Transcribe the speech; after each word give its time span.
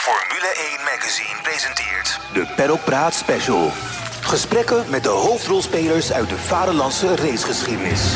Formule 0.00 0.54
1 0.54 0.84
Magazine 0.84 1.42
presenteert 1.42 2.20
de 2.32 2.52
Paddock 2.56 2.84
Praat 2.84 3.14
Special. 3.14 3.68
Gesprekken 4.20 4.90
met 4.90 5.02
de 5.02 5.08
hoofdrolspelers 5.08 6.12
uit 6.12 6.28
de 6.28 6.36
vaderlandse 6.36 7.16
racegeschiedenis. 7.16 8.14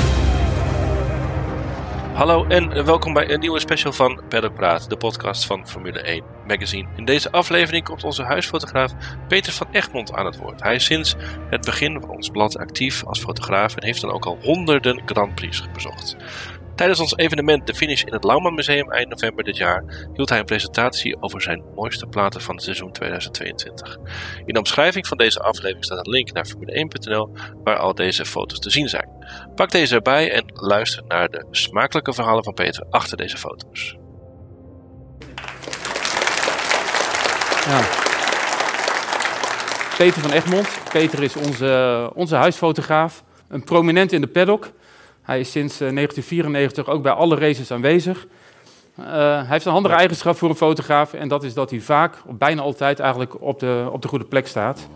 Hallo 2.15 2.45
en 2.47 2.85
welkom 2.85 3.13
bij 3.13 3.31
een 3.31 3.41
nieuwe 3.41 3.61
special 3.61 3.93
van 3.93 4.23
Paddock 4.29 4.55
Praat, 4.55 4.91
de 4.91 4.97
podcast 4.97 5.47
van 5.47 5.69
Formule 5.69 6.01
1 6.01 6.25
Magazine. 6.47 6.89
In 6.97 7.05
deze 7.05 7.31
aflevering 7.31 7.85
komt 7.85 8.05
onze 8.05 8.23
huisfotograaf 8.23 8.93
Peter 9.29 9.53
van 9.53 9.67
Egmond 9.71 10.13
aan 10.13 10.27
het 10.27 10.37
woord. 10.37 10.63
Hij 10.63 10.75
is 10.75 10.85
sinds 10.85 11.15
het 11.51 11.65
begin 11.65 12.01
van 12.01 12.11
ons 12.11 12.29
blad 12.29 12.59
actief 12.59 13.05
als 13.05 13.21
fotograaf 13.21 13.77
en 13.77 13.85
heeft 13.85 14.01
dan 14.01 14.13
ook 14.13 14.27
al 14.27 14.39
honderden 14.43 15.03
Grand 15.07 15.35
Prix 15.35 15.63
bezocht. 15.73 16.17
Tijdens 16.75 17.01
ons 17.01 17.17
evenement 17.17 17.67
De 17.67 17.75
Finish 17.75 18.03
in 18.03 18.13
het 18.13 18.25
Lauwman 18.25 18.55
Museum 18.55 18.93
eind 18.93 19.09
november 19.09 19.45
dit 19.45 19.57
jaar 19.57 20.09
hield 20.15 20.29
hij 20.29 20.39
een 20.39 20.45
presentatie 20.45 21.23
over 21.23 21.43
zijn 21.43 21.63
mooiste 21.75 22.07
platen 22.07 22.41
van 22.41 22.55
het 22.55 22.65
seizoen 22.65 22.93
2022. 22.93 23.99
In 24.47 24.53
de 24.55 24.59
omschrijving 24.59 25.07
van 25.07 25.17
deze 25.17 25.41
aflevering 25.41 25.85
staat 25.85 26.07
een 26.07 26.13
link 26.13 26.33
naar 26.33 26.47
Formule1.nl 26.49 27.31
waar 27.65 27.77
al 27.77 27.95
deze 27.95 28.25
foto's 28.25 28.59
te 28.59 28.71
zien 28.71 28.89
zijn. 28.89 29.09
Pak 29.55 29.71
deze 29.71 29.95
erbij 29.95 30.33
en 30.33 30.45
luister 30.53 31.05
naar 31.09 31.31
de 31.31 31.47
smakelijke 31.51 32.13
verhalen 32.13 32.45
van 32.45 32.55
Peter 32.55 32.87
achter 32.91 33.17
deze 33.17 33.37
foto's. 33.37 33.97
Ja. 37.67 37.81
Peter 39.97 40.23
van 40.23 40.31
Egmond. 40.31 40.69
Peter 40.93 41.23
is 41.23 41.37
onze, 41.37 42.11
onze 42.15 42.35
huisfotograaf, 42.35 43.25
een 43.49 43.65
prominent 43.65 44.13
in 44.13 44.21
de 44.21 44.27
paddock. 44.27 44.71
Hij 45.25 45.41
is 45.41 45.51
sinds 45.51 45.79
1994 45.79 46.87
ook 46.87 47.03
bij 47.03 47.13
alle 47.13 47.37
races 47.37 47.71
aanwezig. 47.71 48.27
Uh, 49.01 49.07
hij 49.07 49.47
heeft 49.49 49.65
een 49.65 49.73
handige 49.73 49.95
eigenschap 49.95 50.37
voor 50.37 50.49
een 50.49 50.57
fotograaf 50.57 51.13
en 51.13 51.29
dat 51.29 51.43
is 51.43 51.55
dat 51.55 51.71
hij 51.71 51.81
vaak, 51.81 52.15
bijna 52.29 52.63
altijd 52.63 53.01
eigenlijk, 53.01 53.43
op 53.43 53.61
de, 53.61 53.89
op 53.93 54.03
de 54.03 54.09
goede 54.09 54.25
plek 54.25 54.47
staat. 54.47 54.89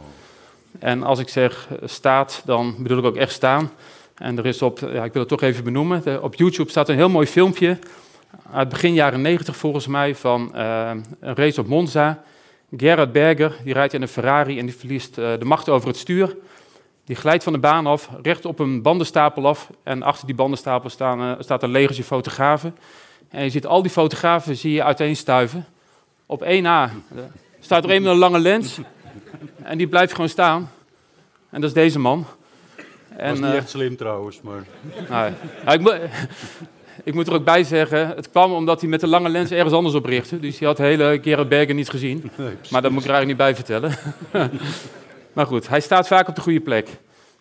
En 0.78 1.02
als 1.02 1.18
ik 1.18 1.28
zeg 1.28 1.68
staat, 1.84 2.42
dan 2.44 2.74
bedoel 2.78 2.98
ik 2.98 3.04
ook 3.04 3.16
echt 3.16 3.32
staan. 3.32 3.70
En 4.14 4.38
er 4.38 4.46
is 4.46 4.62
op, 4.62 4.78
ja, 4.78 5.04
ik 5.04 5.12
wil 5.12 5.22
het 5.22 5.30
toch 5.30 5.42
even 5.42 5.64
benoemen, 5.64 6.02
de, 6.02 6.18
op 6.22 6.34
YouTube 6.34 6.70
staat 6.70 6.88
een 6.88 6.96
heel 6.96 7.08
mooi 7.08 7.26
filmpje 7.26 7.78
uit 8.52 8.68
begin 8.68 8.94
jaren 8.94 9.20
90 9.20 9.56
volgens 9.56 9.86
mij 9.86 10.14
van 10.14 10.52
uh, 10.54 10.90
een 11.20 11.34
race 11.34 11.60
op 11.60 11.66
Monza. 11.66 12.22
Gerhard 12.76 13.12
Berger, 13.12 13.56
die 13.64 13.72
rijdt 13.72 13.94
in 13.94 14.02
een 14.02 14.08
Ferrari 14.08 14.58
en 14.58 14.66
die 14.66 14.76
verliest 14.76 15.18
uh, 15.18 15.30
de 15.38 15.44
macht 15.44 15.68
over 15.68 15.88
het 15.88 15.96
stuur. 15.96 16.36
Die 17.08 17.16
glijdt 17.16 17.44
van 17.44 17.52
de 17.52 17.58
baan 17.58 17.86
af, 17.86 18.10
recht 18.22 18.44
op 18.44 18.58
een 18.58 18.82
bandenstapel 18.82 19.46
af. 19.46 19.70
En 19.82 20.02
achter 20.02 20.26
die 20.26 20.34
bandenstapel 20.34 20.90
staan, 20.90 21.20
uh, 21.20 21.32
staat 21.38 21.62
een 21.62 21.70
legertje 21.70 22.04
fotografen. 22.04 22.76
En 23.28 23.44
je 23.44 23.50
ziet 23.50 23.66
al 23.66 23.82
die 23.82 23.90
fotografen 23.90 24.56
zie 24.56 24.72
je 24.72 24.84
uiteenstuiven. 24.84 25.66
Op 26.26 26.42
1A 26.42 26.92
staat 27.60 27.84
er 27.84 27.90
een 27.90 28.02
met 28.02 28.12
een 28.12 28.18
lange 28.18 28.38
lens. 28.38 28.78
En 29.62 29.78
die 29.78 29.86
blijft 29.86 30.12
gewoon 30.12 30.28
staan. 30.28 30.70
En 31.50 31.60
dat 31.60 31.70
is 31.70 31.74
deze 31.74 31.98
man. 31.98 32.26
En, 33.16 33.30
was 33.30 33.38
niet 33.38 33.48
uh, 33.48 33.56
echt 33.56 33.70
slim 33.70 33.96
trouwens, 33.96 34.40
maar... 34.40 34.64
Nou, 35.08 35.32
ik, 35.68 35.80
moet, 35.80 35.98
ik 37.04 37.14
moet 37.14 37.26
er 37.26 37.34
ook 37.34 37.44
bij 37.44 37.64
zeggen, 37.64 38.08
het 38.08 38.30
kwam 38.30 38.52
omdat 38.52 38.80
hij 38.80 38.90
met 38.90 39.00
de 39.00 39.06
lange 39.06 39.28
lens 39.28 39.50
ergens 39.50 39.74
anders 39.74 39.94
op 39.94 40.04
richtte. 40.04 40.40
Dus 40.40 40.58
hij 40.58 40.68
had 40.68 40.76
de 40.76 40.82
hele 40.82 41.18
Gerard 41.22 41.48
Berger 41.48 41.74
niet 41.74 41.90
gezien. 41.90 42.30
Nee, 42.36 42.54
maar 42.70 42.82
dat 42.82 42.90
moet 42.90 43.04
ik 43.04 43.08
er 43.08 43.14
eigenlijk 43.14 43.26
niet 43.26 43.36
bij 43.36 43.54
vertellen. 43.54 43.92
Maar 45.38 45.46
goed, 45.46 45.68
hij 45.68 45.80
staat 45.80 46.06
vaak 46.06 46.28
op 46.28 46.34
de 46.34 46.40
goede 46.40 46.60
plek. 46.60 46.88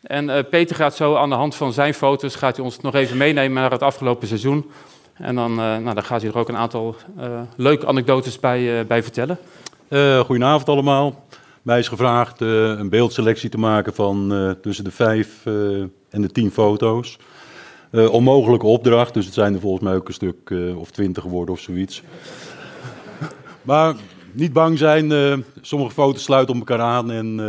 En 0.01 0.29
uh, 0.29 0.37
Peter 0.49 0.75
gaat 0.75 0.95
zo 0.95 1.15
aan 1.15 1.29
de 1.29 1.35
hand 1.35 1.55
van 1.55 1.73
zijn 1.73 1.93
foto's 1.93 2.35
gaat 2.35 2.55
hij 2.55 2.65
ons 2.65 2.79
nog 2.79 2.95
even 2.95 3.17
meenemen 3.17 3.61
naar 3.61 3.71
het 3.71 3.81
afgelopen 3.81 4.27
seizoen. 4.27 4.71
En 5.13 5.35
dan, 5.35 5.51
uh, 5.51 5.57
nou, 5.57 5.93
dan 5.93 6.03
gaat 6.03 6.21
hij 6.21 6.31
er 6.31 6.37
ook 6.37 6.49
een 6.49 6.57
aantal 6.57 6.95
uh, 7.19 7.41
leuke 7.55 7.87
anekdotes 7.87 8.39
bij, 8.39 8.87
bij 8.87 9.03
vertellen. 9.03 9.37
goedenavond 10.25 10.69
allemaal. 10.69 11.25
Mij 11.61 11.79
is 11.79 11.87
gevraagd 11.87 12.41
een 12.41 12.89
beeldselectie 12.89 13.49
te 13.49 13.57
maken 13.57 13.93
van 13.93 14.55
tussen 14.61 14.83
de 14.83 14.91
vijf 14.91 15.45
en 16.09 16.21
de 16.21 16.31
tien 16.31 16.51
foto's. 16.51 17.17
onmogelijke 17.91 18.65
opdracht, 18.65 19.13
dus 19.13 19.25
het 19.25 19.33
zijn 19.33 19.53
er 19.53 19.59
volgens 19.59 19.83
mij 19.83 19.95
ook 19.95 20.07
een 20.07 20.13
stuk 20.13 20.53
of 20.75 20.91
twintig 20.91 21.23
geworden 21.23 21.55
of 21.55 21.61
zoiets. 21.61 22.03
maar 23.61 23.95
niet 24.31 24.53
bang 24.53 24.77
zijn, 24.77 25.43
sommige 25.61 25.93
foto's 25.93 26.23
sluiten 26.23 26.53
op 26.53 26.59
elkaar 26.59 26.85
aan 26.85 27.11
en 27.11 27.39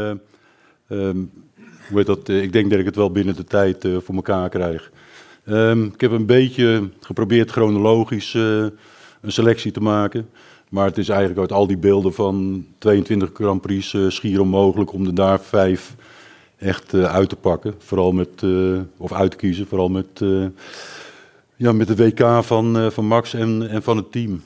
Heet 0.88 2.06
dat? 2.06 2.28
ik 2.28 2.53
denk 2.53 2.71
dat 2.71 2.78
ik 2.78 2.84
het 2.84 2.97
wel 2.97 3.10
binnen 3.10 3.37
de 3.37 3.44
tijd 3.44 3.84
uh, 3.84 3.97
voor 4.04 4.15
elkaar 4.15 4.49
krijg. 4.49 4.91
Um, 5.47 5.84
ik 5.84 6.00
heb 6.00 6.10
een 6.10 6.26
beetje 6.26 6.88
geprobeerd 7.00 7.50
chronologisch 7.50 8.34
uh, 8.34 8.66
een 9.21 9.32
selectie 9.32 9.72
te 9.72 9.81
maken. 9.81 10.28
Maar 10.69 10.87
het 10.87 10.99
is 10.99 11.09
eigenlijk 11.09 11.41
uit 11.41 11.53
al 11.53 11.66
die 11.66 11.76
beelden 11.76 12.15
van 12.15 12.66
22 12.78 13.31
Grand 13.34 13.60
Prix 13.60 13.93
uh, 13.93 14.10
schier 14.10 14.41
onmogelijk 14.41 14.93
om 14.93 15.06
er 15.06 15.15
daar 15.15 15.41
vijf 15.41 15.94
echt 16.56 16.94
uit 16.94 17.28
te 17.28 17.37
pakken. 17.37 17.75
Vooral 17.78 18.12
met, 18.12 18.43
of 18.97 19.12
uit 19.12 19.31
te 19.31 19.37
kiezen, 19.37 19.66
vooral 19.66 19.88
met, 19.88 20.22
ja, 21.56 21.72
met 21.72 21.87
de 21.87 21.97
WK 21.97 22.44
van, 22.44 22.93
van 22.93 23.06
Max 23.06 23.34
en, 23.34 23.69
en 23.69 23.82
van 23.82 23.97
het 23.97 24.12
team. 24.12 24.43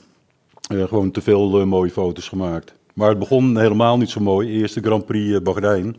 gewoon 0.67 1.11
te 1.11 1.21
veel 1.21 1.65
mooie 1.65 1.91
foto's 1.91 2.27
gemaakt. 2.27 2.73
Maar 2.93 3.09
het 3.09 3.19
begon 3.19 3.57
helemaal 3.57 3.97
niet 3.97 4.09
zo 4.09 4.19
mooi. 4.19 4.49
Eerste 4.49 4.81
Grand 4.81 5.05
Prix 5.05 5.41
Bahrein. 5.41 5.95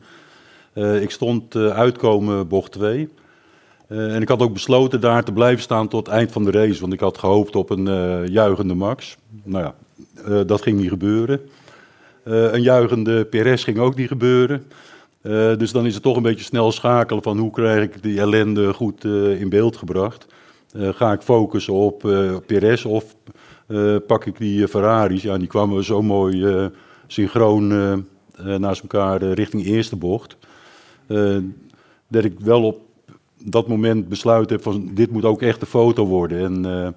Uh, 0.74 1.02
ik 1.02 1.10
stond 1.10 1.54
uh, 1.54 1.68
uitkomen 1.68 2.48
bocht 2.48 2.72
2. 2.72 3.08
Uh, 3.88 4.14
en 4.14 4.22
ik 4.22 4.28
had 4.28 4.40
ook 4.40 4.52
besloten 4.52 5.00
daar 5.00 5.24
te 5.24 5.32
blijven 5.32 5.62
staan 5.62 5.88
tot 5.88 6.08
eind 6.08 6.32
van 6.32 6.44
de 6.44 6.50
race. 6.50 6.80
Want 6.80 6.92
ik 6.92 7.00
had 7.00 7.18
gehoopt 7.18 7.56
op 7.56 7.70
een 7.70 7.86
juichende 8.30 8.74
Max. 8.74 9.16
Nou 9.42 9.64
ja, 9.64 10.44
dat 10.44 10.62
ging 10.62 10.80
niet 10.80 10.88
gebeuren. 10.88 11.40
een 12.24 12.62
juichende 12.62 13.24
Perez 13.24 13.64
ging 13.64 13.78
ook 13.78 13.94
niet 13.94 14.08
gebeuren. 14.08 14.66
dus 15.58 15.72
dan 15.72 15.86
is 15.86 15.94
het 15.94 16.02
toch 16.02 16.16
een 16.16 16.22
beetje 16.22 16.44
snel 16.44 16.72
schakelen 16.72 17.22
van 17.22 17.38
hoe 17.38 17.50
krijg 17.50 17.82
ik 17.82 18.02
die 18.02 18.20
ellende 18.20 18.72
goed 18.72 19.04
in 19.38 19.48
beeld 19.48 19.76
gebracht. 19.76 20.26
ga 20.74 21.12
ik 21.12 21.22
focussen 21.22 21.74
op 21.74 21.98
Perez 22.46 22.84
of 22.84 23.14
pak 24.06 24.24
ik 24.26 24.38
die 24.38 24.68
Ferraris? 24.68 25.22
Ja, 25.22 25.38
die 25.38 25.48
kwamen 25.48 25.84
zo 25.84 26.02
mooi 26.02 26.70
synchroon 27.06 27.68
naast 28.58 28.82
elkaar 28.82 29.22
richting 29.22 29.64
eerste 29.64 29.96
bocht. 29.96 30.36
Uh, 31.08 31.38
dat 32.08 32.24
ik 32.24 32.40
wel 32.40 32.62
op 32.62 32.80
dat 33.44 33.68
moment 33.68 34.08
besluit 34.08 34.50
heb 34.50 34.62
van 34.62 34.90
dit 34.94 35.10
moet 35.10 35.24
ook 35.24 35.42
echt 35.42 35.60
een 35.60 35.66
foto 35.66 36.06
worden. 36.06 36.44
En 36.44 36.66
uh, 36.66 36.88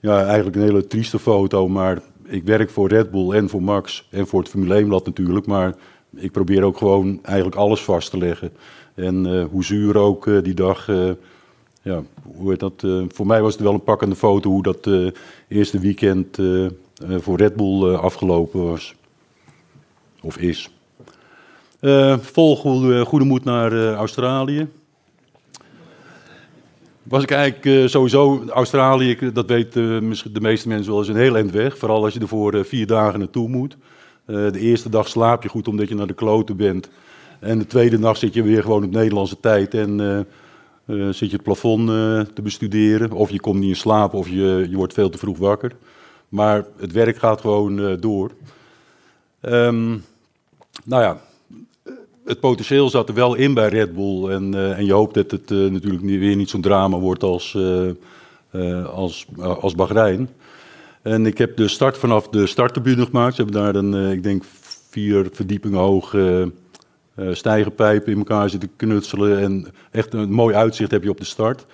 ja, 0.00 0.24
eigenlijk 0.24 0.56
een 0.56 0.62
hele 0.62 0.86
trieste 0.86 1.18
foto, 1.18 1.68
maar 1.68 2.02
ik 2.24 2.44
werk 2.44 2.70
voor 2.70 2.88
Red 2.88 3.10
Bull 3.10 3.30
en 3.32 3.48
voor 3.48 3.62
Max 3.62 4.08
en 4.10 4.26
voor 4.26 4.40
het 4.40 4.48
Formule 4.48 4.74
1 4.74 4.86
blad 4.86 5.06
natuurlijk. 5.06 5.46
Maar 5.46 5.74
ik 6.16 6.32
probeer 6.32 6.62
ook 6.62 6.76
gewoon 6.76 7.18
eigenlijk 7.22 7.56
alles 7.56 7.80
vast 7.80 8.10
te 8.10 8.18
leggen. 8.18 8.52
En 8.94 9.26
uh, 9.26 9.44
hoe 9.50 9.64
zuur 9.64 9.96
ook 9.96 10.44
die 10.44 10.54
dag, 10.54 10.86
ja, 11.82 12.02
hoe 12.36 12.50
heet 12.50 12.60
dat, 12.60 12.86
voor 13.08 13.26
mij 13.26 13.42
was 13.42 13.52
het 13.52 13.62
wel 13.62 13.74
een 13.74 13.82
pakkende 13.82 14.16
foto 14.16 14.50
hoe 14.50 14.62
dat 14.62 14.88
eerste 15.48 15.78
weekend 15.78 16.38
voor 17.18 17.36
Red 17.36 17.56
Bull 17.56 17.94
afgelopen 17.94 18.64
was. 18.64 18.94
Of 20.22 20.36
is. 20.36 20.79
Uh, 21.80 22.18
vol 22.18 22.56
goede, 22.56 23.24
moed 23.24 23.44
naar 23.44 23.72
uh, 23.72 23.92
Australië. 23.92 24.68
Was 27.02 27.22
ik 27.22 27.30
eigenlijk 27.30 27.64
uh, 27.64 27.86
sowieso, 27.86 28.44
Australië, 28.48 29.30
dat 29.32 29.46
weten 29.46 30.12
de 30.32 30.40
meeste 30.40 30.68
mensen 30.68 30.92
wel, 30.92 31.00
is 31.00 31.08
een 31.08 31.16
heel 31.16 31.36
eind 31.36 31.50
weg. 31.50 31.78
Vooral 31.78 32.04
als 32.04 32.14
je 32.14 32.20
er 32.20 32.28
voor 32.28 32.64
vier 32.64 32.86
dagen 32.86 33.18
naartoe 33.18 33.48
moet. 33.48 33.76
de 34.26 34.58
eerste 34.58 34.88
dag 34.88 35.08
slaap 35.08 35.42
je 35.42 35.48
goed 35.48 35.68
omdat 35.68 35.88
je 35.88 35.94
naar 35.94 36.06
de 36.06 36.14
kloten 36.14 36.56
bent. 36.56 36.90
En 37.38 37.58
de 37.58 37.66
tweede 37.66 37.98
nacht 37.98 38.18
zit 38.18 38.34
je 38.34 38.42
weer 38.42 38.62
gewoon 38.62 38.84
op 38.84 38.90
Nederlandse 38.90 39.40
tijd 39.40 39.74
en 39.74 40.26
zit 41.10 41.30
je 41.30 41.36
het 41.36 41.42
plafond 41.42 41.86
te 42.34 42.42
bestuderen. 42.42 43.12
Of 43.12 43.30
je 43.30 43.40
komt 43.40 43.60
niet 43.60 43.68
in 43.68 43.76
slaap 43.76 44.14
of 44.14 44.28
je, 44.28 44.66
je 44.70 44.76
wordt 44.76 44.94
veel 44.94 45.10
te 45.10 45.18
vroeg 45.18 45.38
wakker. 45.38 45.72
Maar 46.28 46.64
het 46.78 46.92
werk 46.92 47.16
gaat 47.16 47.40
gewoon 47.40 47.96
door. 48.00 48.30
Um, 49.40 50.04
nou 50.84 51.02
ja, 51.02 51.20
het 52.24 52.40
potentieel 52.40 52.90
zat 52.90 53.08
er 53.08 53.14
wel 53.14 53.34
in 53.34 53.54
bij 53.54 53.68
Red 53.68 53.94
Bull. 53.94 54.28
En, 54.30 54.54
uh, 54.54 54.78
en 54.78 54.84
je 54.84 54.92
hoopt 54.92 55.14
dat 55.14 55.30
het 55.30 55.50
uh, 55.50 55.70
natuurlijk 55.70 56.02
weer 56.02 56.36
niet 56.36 56.50
zo'n 56.50 56.60
drama 56.60 56.98
wordt 56.98 57.22
als, 57.22 57.56
uh, 58.52 58.86
als, 58.86 59.26
als 59.38 59.74
Bahrein. 59.74 60.28
En 61.02 61.26
ik 61.26 61.38
heb 61.38 61.56
de 61.56 61.68
start 61.68 61.98
vanaf 61.98 62.28
de 62.28 62.46
starttribune 62.46 63.04
gemaakt. 63.04 63.34
Ze 63.34 63.42
hebben 63.42 63.62
daar 63.62 63.74
een, 63.74 64.12
ik 64.12 64.22
denk, 64.22 64.44
vier 64.90 65.28
verdiepingen 65.32 65.78
hoog 65.78 66.16
stijgerpijpen 67.32 68.12
in 68.12 68.18
elkaar 68.18 68.50
zitten 68.50 68.70
knutselen. 68.76 69.38
En 69.38 69.66
echt 69.90 70.14
een 70.14 70.32
mooi 70.32 70.54
uitzicht 70.54 70.90
heb 70.90 71.02
je 71.02 71.10
op 71.10 71.18
de 71.18 71.24
start. 71.24 71.66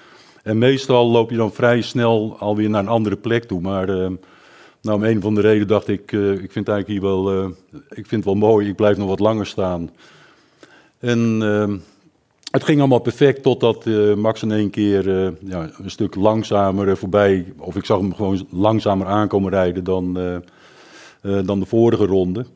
En 0.43 0.59
meestal 0.59 1.11
loop 1.11 1.31
je 1.31 1.37
dan 1.37 1.53
vrij 1.53 1.81
snel 1.81 2.37
alweer 2.39 2.71
naar 2.71 2.83
een 2.83 2.89
andere 2.89 3.17
plek 3.17 3.45
toe. 3.45 3.61
Maar 3.61 3.87
nou, 3.87 4.97
om 4.97 5.03
een 5.03 5.21
van 5.21 5.35
de 5.35 5.41
redenen 5.41 5.69
dacht 5.69 5.89
ik, 5.89 6.13
ik 6.13 6.53
vind 6.53 6.69
eigenlijk 6.69 6.89
hier 6.89 7.01
wel, 7.01 7.47
ik 7.89 8.07
vind 8.07 8.11
het 8.11 8.25
wel 8.25 8.35
mooi. 8.35 8.69
Ik 8.69 8.77
blijf 8.77 8.97
nog 8.97 9.09
wat 9.09 9.21
langer 9.21 9.47
staan. 9.47 9.91
En 10.99 11.41
uh, 11.43 11.75
het 12.51 12.65
ging 12.65 12.79
allemaal 12.79 12.99
perfect 12.99 13.43
totdat 13.43 13.87
uh, 13.87 14.15
Max 14.15 14.43
in 14.43 14.53
één 14.53 14.71
keer 14.71 15.07
uh, 15.07 15.29
ja, 15.41 15.71
een 15.83 15.91
stuk 15.91 16.15
langzamer 16.15 16.97
voorbij, 16.97 17.53
of 17.59 17.77
ik 17.77 17.85
zag 17.85 17.99
hem 17.99 18.15
gewoon 18.15 18.47
langzamer 18.51 19.07
aankomen 19.07 19.51
rijden 19.51 19.85
dan, 19.85 20.19
dan 21.21 21.61
de 21.61 21.67
vorige 21.67 22.07
ronde. 22.07 22.47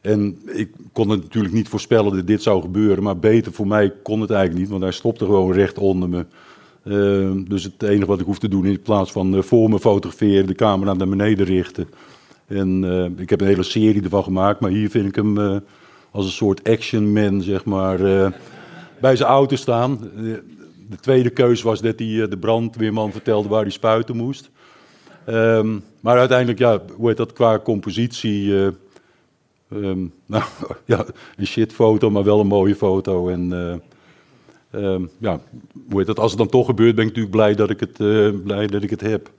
En 0.00 0.38
ik 0.46 0.70
kon 0.92 1.08
het 1.08 1.22
natuurlijk 1.22 1.54
niet 1.54 1.68
voorspellen 1.68 2.16
dat 2.16 2.26
dit 2.26 2.42
zou 2.42 2.60
gebeuren, 2.60 3.02
maar 3.02 3.18
beter 3.18 3.52
voor 3.52 3.66
mij 3.66 3.92
kon 4.02 4.20
het 4.20 4.30
eigenlijk 4.30 4.60
niet, 4.60 4.70
want 4.70 4.82
hij 4.82 4.92
stopte 4.92 5.24
gewoon 5.24 5.52
recht 5.52 5.78
onder 5.78 6.08
me. 6.08 6.26
dus 7.48 7.62
het 7.62 7.82
enige 7.82 8.06
wat 8.06 8.20
ik 8.20 8.26
hoef 8.26 8.38
te 8.38 8.48
doen 8.48 8.66
in 8.66 8.80
plaats 8.80 9.12
van 9.12 9.42
voor 9.42 9.70
me 9.70 9.78
fotograferen, 9.78 10.46
de 10.46 10.54
camera 10.54 10.94
naar 10.94 11.08
beneden 11.08 11.46
richten. 11.46 11.88
En 12.46 12.84
ik 13.18 13.30
heb 13.30 13.40
een 13.40 13.46
hele 13.46 13.62
serie 13.62 14.02
ervan 14.02 14.24
gemaakt, 14.24 14.60
maar 14.60 14.70
hier 14.70 14.90
vind 14.90 15.08
ik 15.08 15.14
hem 15.14 15.62
als 16.10 16.24
een 16.24 16.30
soort 16.30 16.68
action 16.68 17.12
man, 17.12 17.42
zeg 17.42 17.64
maar, 17.64 17.98
bij 19.00 19.16
zijn 19.16 19.28
auto 19.28 19.56
staan 19.56 20.10
de 20.88 20.96
tweede 20.96 21.30
keus 21.30 21.62
was 21.62 21.80
dat 21.80 21.98
hij 21.98 22.22
eh, 22.22 22.30
de 22.30 22.38
brandweerman 22.38 23.12
vertelde 23.12 23.48
waar 23.48 23.62
hij 23.62 23.70
spuiten 23.70 24.16
moest. 24.16 24.50
Um, 25.28 25.84
maar 26.00 26.18
uiteindelijk, 26.18 26.58
ja, 26.58 26.80
hoe 26.96 27.08
heet 27.08 27.16
dat 27.16 27.32
qua 27.32 27.58
compositie? 27.58 28.44
Uh, 28.44 28.68
um, 29.72 30.12
nou, 30.26 30.44
ja, 30.84 31.06
een 31.36 31.46
shitfoto, 31.46 32.10
maar 32.10 32.24
wel 32.24 32.40
een 32.40 32.46
mooie 32.46 32.74
foto. 32.74 33.28
En 33.28 33.52
um, 34.72 35.10
ja, 35.18 35.40
hoe 35.88 35.98
heet 35.98 36.06
dat? 36.06 36.18
Als 36.18 36.30
het 36.30 36.40
dan 36.40 36.48
toch 36.48 36.66
gebeurt, 36.66 36.94
ben 36.94 37.04
ik 37.04 37.10
natuurlijk 37.10 37.36
blij 37.36 37.54
dat 37.54 37.70
ik 37.70 37.80
het, 37.80 37.96
blij 38.44 38.66
dat 38.66 38.82
ik 38.82 38.90
het 38.90 39.00
heb. 39.00 39.30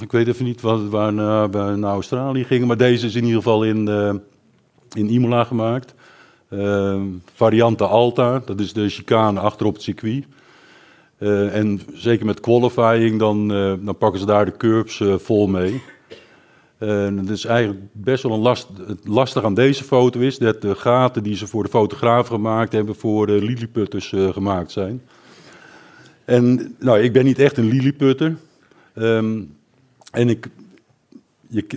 Ik 0.00 0.12
weet 0.12 0.28
even 0.28 0.44
niet 0.44 0.60
wat, 0.60 0.88
waar 0.88 1.14
we 1.50 1.76
naar 1.76 1.92
Australië 1.92 2.44
gingen, 2.44 2.66
maar 2.66 2.76
deze 2.76 3.06
is 3.06 3.14
in 3.14 3.24
ieder 3.24 3.42
geval 3.42 3.64
in, 3.64 3.88
in 4.92 5.08
Imola 5.08 5.44
gemaakt. 5.44 5.94
Uh, 6.52 7.00
variante 7.34 7.84
Alta, 7.84 8.42
dat 8.44 8.60
is 8.60 8.72
de 8.72 8.88
chicane 8.88 9.40
achterop 9.40 9.74
het 9.74 9.82
circuit. 9.82 10.24
Uh, 11.18 11.54
en 11.54 11.80
zeker 11.94 12.26
met 12.26 12.40
qualifying, 12.40 13.18
dan, 13.18 13.52
uh, 13.52 13.74
dan 13.80 13.96
pakken 13.98 14.20
ze 14.20 14.26
daar 14.26 14.44
de 14.44 14.56
curbs 14.56 15.02
vol 15.16 15.46
mee. 15.46 15.82
Het 16.78 17.30
is 17.30 17.44
eigenlijk 17.44 17.80
best 17.92 18.22
wel 18.22 18.32
een 18.32 18.40
last, 18.40 18.68
het 18.86 19.08
lastig 19.08 19.44
aan 19.44 19.54
deze 19.54 19.84
foto 19.84 20.20
is 20.20 20.38
dat 20.38 20.62
de 20.62 20.74
gaten 20.74 21.22
die 21.22 21.36
ze 21.36 21.46
voor 21.46 21.62
de 21.62 21.68
fotograaf 21.68 22.26
gemaakt 22.26 22.72
hebben, 22.72 22.94
voor 22.94 23.26
de 23.26 23.44
lilliputters 23.44 24.12
gemaakt 24.16 24.70
zijn. 24.70 25.02
En 26.24 26.76
nou, 26.78 27.00
ik 27.00 27.12
ben 27.12 27.24
niet 27.24 27.38
echt 27.38 27.56
een 27.56 27.68
lilliputter. 27.68 28.36
Um, 28.94 29.56
en 30.10 30.28
ik 30.28 30.48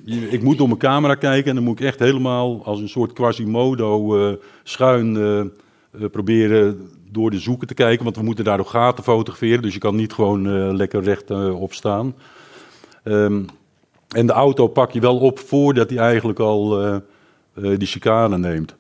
ik 0.06 0.44
moet 0.44 0.57
door 0.57 0.67
mijn 0.67 0.79
camera 0.79 1.15
kijken 1.15 1.50
en 1.50 1.56
dan 1.56 1.63
moet 1.63 1.79
ik 1.79 1.85
echt 1.85 2.00
helemaal 2.00 2.65
als 2.65 2.79
een 2.79 2.89
soort 2.89 3.13
Quasimodo 3.13 4.17
uh, 4.17 4.35
schuin 4.63 5.15
uh, 5.15 5.39
uh, 5.39 6.09
proberen 6.12 6.89
door 7.12 7.31
de 7.31 7.39
zoeken 7.39 7.67
te 7.67 7.73
kijken. 7.73 8.03
Want 8.03 8.15
we 8.15 8.23
moeten 8.23 8.44
daar 8.44 8.59
ook 8.59 8.69
gaten 8.69 9.03
fotograferen, 9.03 9.62
dus 9.62 9.73
je 9.73 9.79
kan 9.79 9.95
niet 9.95 10.13
gewoon 10.13 10.75
lekker 10.75 11.03
recht 11.03 11.31
op 11.51 11.73
staan. 11.73 12.15
Um, 13.03 13.45
en 14.09 14.27
de 14.27 14.33
auto 14.33 14.67
pak 14.67 14.91
je 14.91 15.00
wel 15.00 15.17
op 15.17 15.39
voordat 15.39 15.89
hij 15.89 16.00
eigenlijk 16.00 16.39
al 16.39 16.79
die 17.53 17.88
chicane 17.88 18.38
neemt. 18.38 18.75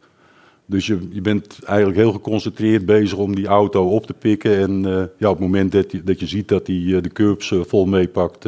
Dus 0.65 0.87
je, 0.87 1.07
je 1.09 1.21
bent 1.21 1.59
eigenlijk 1.63 1.97
heel 1.97 2.11
geconcentreerd 2.11 2.85
bezig 2.85 3.17
om 3.17 3.35
die 3.35 3.47
auto 3.47 3.89
op 3.89 4.05
te 4.05 4.13
pikken. 4.13 4.57
En 4.57 4.87
uh, 4.87 5.03
ja, 5.17 5.29
op 5.29 5.35
het 5.35 5.39
moment 5.39 5.71
dat 5.71 5.91
je, 5.91 6.03
dat 6.03 6.19
je 6.19 6.27
ziet 6.27 6.47
dat 6.47 6.67
hij 6.67 6.75
uh, 6.75 7.01
de 7.01 7.09
curbs 7.09 7.51
uh, 7.51 7.61
vol 7.67 7.85
meepakt, 7.85 8.47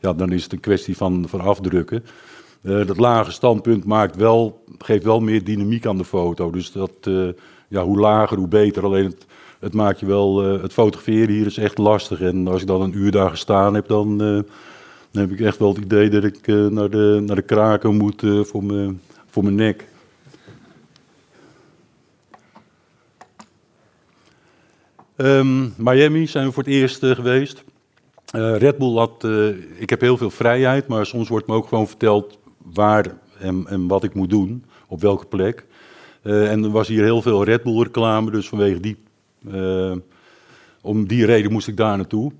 ja, 0.00 0.12
dan 0.12 0.32
is 0.32 0.42
het 0.42 0.52
een 0.52 0.60
kwestie 0.60 0.96
van, 0.96 1.28
van 1.28 1.40
afdrukken. 1.40 2.04
dat 2.62 2.96
lage 2.96 3.32
standpunt 3.32 3.84
maakt 3.84 4.16
wel, 4.16 4.64
geeft 4.78 5.04
wel 5.04 5.20
meer 5.20 5.44
dynamiek 5.44 5.86
aan 5.86 5.98
de 5.98 6.04
foto. 6.04 6.50
Dus 6.50 6.72
dat, 6.72 7.10
ja, 7.68 7.84
hoe 7.84 7.98
lager, 7.98 8.36
hoe 8.36 8.48
beter. 8.48 8.84
Alleen 8.84 9.04
het, 9.04 9.26
het 9.60 9.74
maakt 9.74 10.00
je 10.00 10.06
wel, 10.06 10.42
het 10.42 10.72
fotograferen 10.72 11.34
hier 11.34 11.46
is 11.46 11.58
echt 11.58 11.78
lastig. 11.78 12.20
En 12.20 12.48
als 12.48 12.60
ik 12.60 12.66
dan 12.66 12.82
een 12.82 12.96
uur 12.96 13.10
daar 13.10 13.30
gestaan 13.30 13.74
heb, 13.74 13.88
dan, 13.88 14.18
dan 14.18 14.44
heb 15.22 15.30
ik 15.30 15.40
echt 15.40 15.58
wel 15.58 15.68
het 15.68 15.84
idee 15.84 16.08
dat 16.08 16.24
ik 16.24 16.46
naar, 16.46 16.90
de, 16.90 17.22
naar 17.26 17.36
de 17.36 17.42
kraken 17.42 17.96
moet 17.96 18.22
voor, 18.42 18.62
voor 19.26 19.42
mijn 19.44 19.54
nek. 19.54 19.92
Um, 25.16 25.74
Miami 25.76 26.26
zijn 26.26 26.46
we 26.46 26.52
voor 26.52 26.62
het 26.62 26.72
eerst 26.72 27.02
uh, 27.02 27.10
geweest. 27.10 27.64
Uh, 28.36 28.56
Red 28.56 28.78
Bull 28.78 28.96
had, 28.96 29.24
uh, 29.24 29.48
ik 29.76 29.90
heb 29.90 30.00
heel 30.00 30.16
veel 30.16 30.30
vrijheid, 30.30 30.86
maar 30.86 31.06
soms 31.06 31.28
wordt 31.28 31.46
me 31.46 31.54
ook 31.54 31.68
gewoon 31.68 31.88
verteld 31.88 32.38
waar 32.74 33.06
en, 33.38 33.64
en 33.68 33.86
wat 33.86 34.04
ik 34.04 34.14
moet 34.14 34.30
doen, 34.30 34.64
op 34.86 35.00
welke 35.00 35.26
plek. 35.26 35.66
en 36.22 36.64
er 36.64 36.70
was 36.70 36.88
hier 36.88 37.02
heel 37.02 37.22
veel 37.22 37.44
Red 37.44 37.62
Bull 37.62 37.82
reclame, 37.82 38.30
dus 38.30 38.48
vanwege 38.48 38.80
die, 38.80 38.96
om 40.80 41.06
die 41.06 41.26
reden 41.26 41.52
moest 41.52 41.68
ik 41.68 41.76
daar 41.76 41.96
naartoe. 41.96 42.32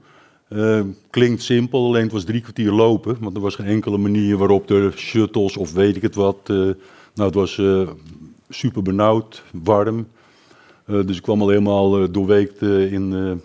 klinkt 1.10 1.42
simpel, 1.42 1.86
alleen 1.86 2.02
het 2.02 2.12
was 2.12 2.24
drie 2.24 2.40
kwartier 2.40 2.72
lopen, 2.72 3.16
want 3.20 3.36
er 3.36 3.42
was 3.42 3.54
geen 3.54 3.66
enkele 3.66 3.98
manier 3.98 4.36
waarop 4.36 4.68
de 4.68 4.90
shuttles 4.94 5.56
of 5.56 5.72
weet 5.72 5.96
ik 5.96 6.02
het 6.02 6.14
wat. 6.14 6.48
nou, 6.48 6.74
het 7.14 7.34
was 7.34 7.60
super 8.48 8.82
benauwd, 8.82 9.42
warm. 9.52 10.06
Uh, 10.86 11.06
dus 11.06 11.16
ik 11.16 11.22
kwam 11.22 11.40
al 11.40 11.48
helemaal 11.48 12.02
uh, 12.02 12.08
doorweekt 12.10 12.62
uh, 12.62 12.92
in. 12.92 13.40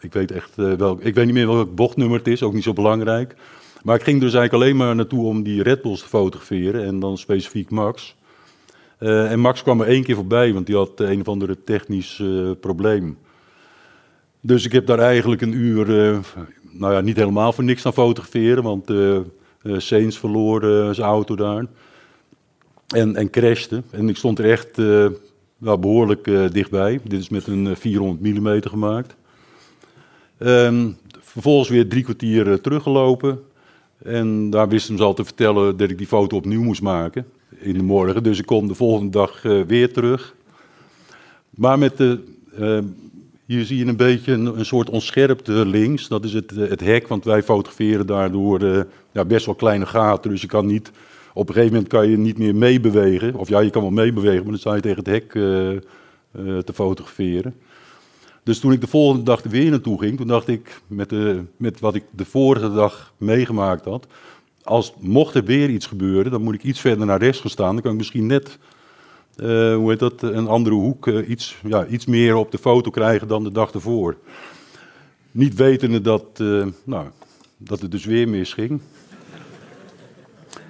ik 0.00 0.12
weet 0.12 0.30
echt 0.30 0.54
wel. 0.54 0.98
Ik 1.00 1.14
weet 1.14 1.24
niet 1.24 1.34
meer 1.34 1.46
welk 1.46 1.74
bochtnummer 1.74 2.18
het 2.18 2.26
is, 2.28 2.42
ook 2.42 2.52
niet 2.52 2.62
zo 2.62 2.72
belangrijk. 2.72 3.34
Maar 3.82 3.96
ik 3.96 4.02
ging 4.02 4.20
dus 4.20 4.34
eigenlijk 4.34 4.64
alleen 4.64 4.76
maar 4.76 4.94
naartoe 4.94 5.26
om 5.26 5.42
die 5.42 5.62
Red 5.62 5.82
Bulls 5.82 6.00
te 6.00 6.08
fotograferen 6.08 6.84
en 6.84 7.00
dan 7.00 7.18
specifiek 7.18 7.70
Max. 7.70 8.16
en 8.98 9.40
Max 9.40 9.62
kwam 9.62 9.80
er 9.80 9.86
één 9.86 10.02
keer 10.02 10.14
voorbij, 10.14 10.52
want 10.52 10.66
die 10.66 10.76
had 10.76 11.00
een 11.00 11.20
of 11.20 11.28
andere 11.28 11.64
technisch 11.64 12.22
probleem. 12.60 13.18
Dus 14.40 14.64
ik 14.64 14.72
heb 14.72 14.86
daar 14.86 14.98
eigenlijk 14.98 15.42
een 15.42 15.52
uur, 15.52 15.86
nou 16.70 16.92
ja, 16.92 17.00
niet 17.00 17.16
helemaal 17.16 17.52
voor 17.52 17.64
niks 17.64 17.86
aan 17.86 17.92
fotograferen, 17.92 18.62
want 18.62 18.90
uh, 18.90 19.18
Saints 19.62 20.18
verloor 20.18 20.60
zijn 20.94 21.08
auto 21.08 21.36
daar. 21.36 21.66
En, 22.86 23.16
en 23.16 23.30
crashte. 23.30 23.82
En 23.90 24.08
ik 24.08 24.16
stond 24.16 24.38
er 24.38 24.50
echt 24.50 24.78
nou, 25.58 25.78
behoorlijk 25.78 26.26
uh, 26.26 26.50
dichtbij. 26.50 27.00
Dit 27.04 27.20
is 27.20 27.28
met 27.28 27.46
een 27.46 27.76
400 27.76 28.24
eh, 28.24 28.40
mm 28.40 28.62
gemaakt. 28.62 29.16
Um, 30.38 30.96
vervolgens 31.20 31.68
weer 31.68 31.88
drie 31.88 32.02
kwartier 32.02 32.46
uh, 32.46 32.54
teruggelopen. 32.54 33.40
En 33.98 34.50
daar 34.50 34.68
wisten 34.68 34.96
ze 34.96 35.02
al 35.02 35.14
te 35.14 35.24
vertellen 35.24 35.76
dat 35.76 35.90
ik 35.90 35.98
die 35.98 36.06
foto 36.06 36.36
opnieuw 36.36 36.62
moest 36.62 36.82
maken 36.82 37.26
in 37.58 37.74
de 37.74 37.82
morgen. 37.82 38.22
Dus 38.22 38.38
ik 38.38 38.46
kom 38.46 38.68
de 38.68 38.74
volgende 38.74 39.10
dag 39.10 39.42
weer 39.42 39.92
terug. 39.92 40.34
Maar 41.50 41.78
met 41.78 41.96
de, 41.96 42.20
ehm, 42.58 42.84
hier 43.46 43.64
zie 43.64 43.78
je 43.78 43.84
een 43.84 43.96
beetje 43.96 44.32
een, 44.32 44.58
een 44.58 44.66
soort 44.66 44.90
onscherpte 44.90 45.66
links. 45.66 46.08
Dat 46.08 46.24
is 46.24 46.32
het, 46.32 46.50
het 46.50 46.80
hek, 46.80 47.08
want 47.08 47.24
wij 47.24 47.42
fotograferen 47.42 48.06
daardoor 48.06 48.86
best 49.26 49.46
wel 49.46 49.54
kleine 49.54 49.86
gaten. 49.86 50.30
Dus 50.30 50.40
je 50.40 50.46
kan 50.46 50.66
niet 50.66 50.90
op 51.36 51.48
een 51.48 51.54
gegeven 51.54 51.74
moment 51.74 51.92
kan 51.92 52.10
je 52.10 52.18
niet 52.18 52.38
meer 52.38 52.54
meebewegen. 52.54 53.34
Of 53.34 53.48
ja, 53.48 53.60
je 53.60 53.70
kan 53.70 53.82
wel 53.82 53.90
meebewegen, 53.90 54.42
maar 54.42 54.50
dan 54.50 54.58
sta 54.58 54.74
je 54.74 54.80
tegen 54.80 54.98
het 54.98 55.06
hek 55.06 55.34
uh, 55.34 55.70
uh, 55.72 55.78
te 56.58 56.72
fotograferen. 56.72 57.54
Dus 58.42 58.58
toen 58.58 58.72
ik 58.72 58.80
de 58.80 58.86
volgende 58.86 59.22
dag 59.24 59.44
er 59.44 59.50
weer 59.50 59.70
naartoe 59.70 59.98
ging, 59.98 60.16
toen 60.16 60.26
dacht 60.26 60.48
ik, 60.48 60.80
met, 60.86 61.08
de, 61.08 61.42
met 61.56 61.80
wat 61.80 61.94
ik 61.94 62.04
de 62.10 62.24
vorige 62.24 62.72
dag 62.72 63.12
meegemaakt 63.16 63.84
had, 63.84 64.06
als 64.62 64.94
mocht 64.98 65.34
er 65.34 65.44
weer 65.44 65.68
iets 65.68 65.86
gebeuren, 65.86 66.30
dan 66.30 66.42
moet 66.42 66.54
ik 66.54 66.62
iets 66.62 66.80
verder 66.80 67.06
naar 67.06 67.18
rechts 67.18 67.40
gaan 67.40 67.50
staan. 67.50 67.72
Dan 67.72 67.82
kan 67.82 67.92
ik 67.92 67.98
misschien 67.98 68.26
net, 68.26 68.58
uh, 69.36 69.74
hoe 69.74 69.90
heet 69.90 69.98
dat, 69.98 70.22
een 70.22 70.48
andere 70.48 70.74
hoek, 70.74 71.06
iets, 71.06 71.56
ja, 71.66 71.86
iets 71.86 72.06
meer 72.06 72.36
op 72.36 72.50
de 72.50 72.58
foto 72.58 72.90
krijgen 72.90 73.28
dan 73.28 73.44
de 73.44 73.52
dag 73.52 73.72
ervoor. 73.72 74.16
Niet 75.30 75.54
wetende 75.54 76.00
dat, 76.00 76.42
nou, 76.84 77.06
dat 77.56 77.80
het 77.80 77.90
dus 77.90 78.04
weer 78.04 78.28
misging. 78.28 78.80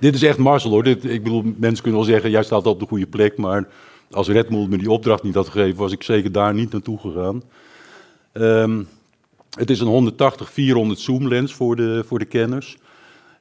Dit 0.00 0.14
is 0.14 0.22
echt 0.22 0.38
Marcel 0.38 0.70
hoor. 0.70 0.82
Dit, 0.82 1.04
ik 1.04 1.22
bedoel, 1.22 1.42
mensen 1.56 1.82
kunnen 1.82 2.00
wel 2.00 2.10
zeggen, 2.10 2.30
jij 2.30 2.42
staat 2.42 2.66
op 2.66 2.80
de 2.80 2.86
goede 2.86 3.06
plek. 3.06 3.36
Maar 3.36 3.68
als 4.10 4.28
Red 4.28 4.50
me 4.50 4.78
die 4.78 4.90
opdracht 4.90 5.22
niet 5.22 5.34
had 5.34 5.48
gegeven, 5.48 5.78
was 5.78 5.92
ik 5.92 6.02
zeker 6.02 6.32
daar 6.32 6.54
niet 6.54 6.72
naartoe 6.72 6.98
gegaan. 6.98 7.42
Um, 8.32 8.88
het 9.56 9.70
is 9.70 9.80
een 9.80 10.12
180-400 10.96 10.98
zoomlens 10.98 11.54
voor 11.54 11.76
de, 11.76 12.04
voor 12.06 12.18
de 12.18 12.24
kenners. 12.24 12.76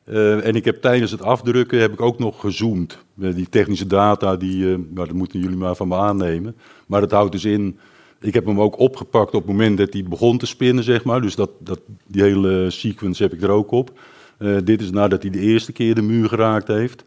Uh, 0.06 0.46
en 0.46 0.56
ik 0.56 0.66
heb 0.66 0.82
tijdens 0.82 1.12
het 1.12 1.22
afdrukken 1.22 1.80
heb 1.80 1.94
ik 1.94 2.02
ook 2.02 2.20
nog 2.20 2.40
gezoomd. 2.40 2.98
Uh, 3.18 3.36
die 3.36 3.50
technische 3.50 3.88
data, 3.88 4.36
die, 4.36 4.58
uh, 4.58 4.68
nou, 4.70 5.08
dat 5.08 5.14
moeten 5.14 5.40
jullie 5.40 5.58
maar 5.58 5.76
van 5.76 5.88
me 5.88 5.96
aannemen. 5.96 6.56
Maar 6.86 7.02
dat 7.02 7.12
houdt 7.12 7.32
dus 7.32 7.46
in, 7.46 7.80
ik 8.22 8.34
heb 8.34 8.46
hem 8.46 8.62
ook 8.62 8.80
opgepakt 8.80 9.34
op 9.34 9.42
het 9.42 9.52
moment 9.52 9.78
dat 9.78 9.94
hij 9.94 10.04
begon 10.04 10.38
te 10.38 10.46
spinnen, 10.46 10.84
zeg 10.84 11.04
maar. 11.04 11.22
Dus 11.22 11.36
dat, 11.36 11.50
dat, 11.60 11.80
die 12.08 12.22
hele 12.22 12.70
sequence 12.70 13.24
heb 13.24 13.34
ik 13.34 13.42
er 13.42 13.50
ook 13.50 13.72
op. 13.72 13.92
Uh, 14.39 14.58
dit 14.63 14.82
is 14.82 14.92
nadat 14.92 15.22
hij 15.22 15.32
de 15.32 15.39
eerste 15.39 15.72
keer 15.72 15.96
de 15.96 16.01
muur 16.01 16.30
geraakt 16.30 16.68
heeft. 16.68 17.06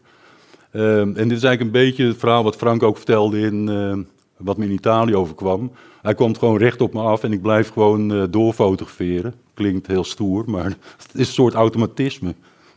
Uh, 0.71 0.99
en 0.99 1.13
dit 1.13 1.31
is 1.31 1.43
eigenlijk 1.43 1.61
een 1.61 1.71
beetje 1.71 2.05
het 2.05 2.17
verhaal 2.17 2.43
wat 2.43 2.55
Frank 2.55 2.83
ook 2.83 2.97
vertelde 2.97 3.39
in 3.39 3.67
uh, 3.69 3.97
wat 4.37 4.57
me 4.57 4.65
in 4.65 4.71
Italië 4.71 5.15
overkwam. 5.15 5.71
Hij 6.01 6.13
komt 6.13 6.37
gewoon 6.37 6.57
recht 6.57 6.81
op 6.81 6.93
me 6.93 7.01
af 7.01 7.23
en 7.23 7.31
ik 7.31 7.41
blijf 7.41 7.69
gewoon 7.69 8.31
doorfotograferen. 8.31 9.33
Klinkt 9.53 9.87
heel 9.87 10.03
stoer, 10.03 10.43
maar 10.47 10.65
het 10.97 11.09
is 11.13 11.27
een 11.27 11.33
soort 11.33 11.53
automatisme. 11.53 12.33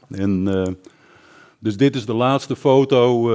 En, 0.09 0.45
dus 1.59 1.77
dit 1.77 1.97
is 1.97 2.07
de 2.07 2.15
laatste 2.15 2.57
foto. 2.57 3.33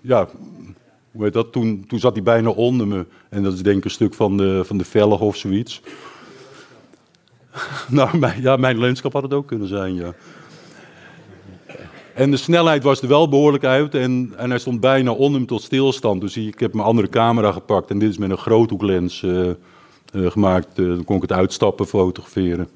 ja, 0.00 0.28
hoe 1.12 1.24
heet 1.24 1.32
dat? 1.32 1.52
Toen, 1.52 1.84
toen 1.88 1.98
zat 1.98 2.14
hij 2.14 2.22
bijna 2.22 2.50
onder 2.50 2.86
me. 2.86 3.06
En 3.28 3.42
dat 3.42 3.52
is 3.52 3.62
denk 3.62 3.76
ik 3.76 3.84
een 3.84 3.90
stuk 3.90 4.14
van 4.14 4.36
de, 4.36 4.62
van 4.64 4.78
de 4.78 5.06
of 5.06 5.36
zoiets. 5.36 5.82
nou, 7.88 8.18
mijn, 8.18 8.42
ja, 8.42 8.56
mijn 8.56 8.78
landschap 8.78 9.12
had 9.12 9.22
het 9.22 9.34
ook 9.34 9.46
kunnen 9.46 9.68
zijn, 9.68 9.94
ja. 9.94 10.14
En 12.14 12.30
de 12.30 12.36
snelheid 12.36 12.82
was 12.82 13.02
er 13.02 13.08
wel 13.08 13.28
behoorlijk 13.28 13.64
uit 13.64 13.94
en, 13.94 14.32
en 14.36 14.50
hij 14.50 14.58
stond 14.58 14.80
bijna 14.80 15.10
on 15.10 15.32
hem 15.32 15.46
tot 15.46 15.62
stilstand. 15.62 16.20
Dus 16.20 16.36
ik 16.36 16.60
heb 16.60 16.74
mijn 16.74 16.86
andere 16.86 17.08
camera 17.08 17.52
gepakt 17.52 17.90
en 17.90 17.98
dit 17.98 18.10
is 18.10 18.18
met 18.18 18.30
een 18.30 18.38
groothoeklens 18.38 19.22
uh, 19.22 19.50
gemaakt. 20.12 20.78
Uh, 20.78 20.94
dan 20.94 21.04
kon 21.04 21.16
ik 21.16 21.22
het 21.22 21.32
uitstappen 21.32 21.86
fotograferen. 21.86 22.68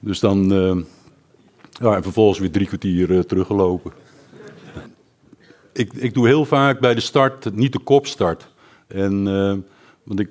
Dus 0.00 0.20
dan, 0.20 0.48
ja, 1.70 1.94
en 1.94 2.02
vervolgens 2.02 2.38
weer 2.38 2.50
drie 2.50 2.66
kwartier 2.66 3.26
teruggelopen. 3.26 3.92
Ik, 5.72 5.92
ik 5.92 6.14
doe 6.14 6.26
heel 6.26 6.44
vaak 6.44 6.80
bij 6.80 6.94
de 6.94 7.00
start 7.00 7.54
niet 7.54 7.72
de 7.72 7.78
kopstart. 7.78 8.48
En, 8.86 9.24
want 10.04 10.20
ik, 10.20 10.28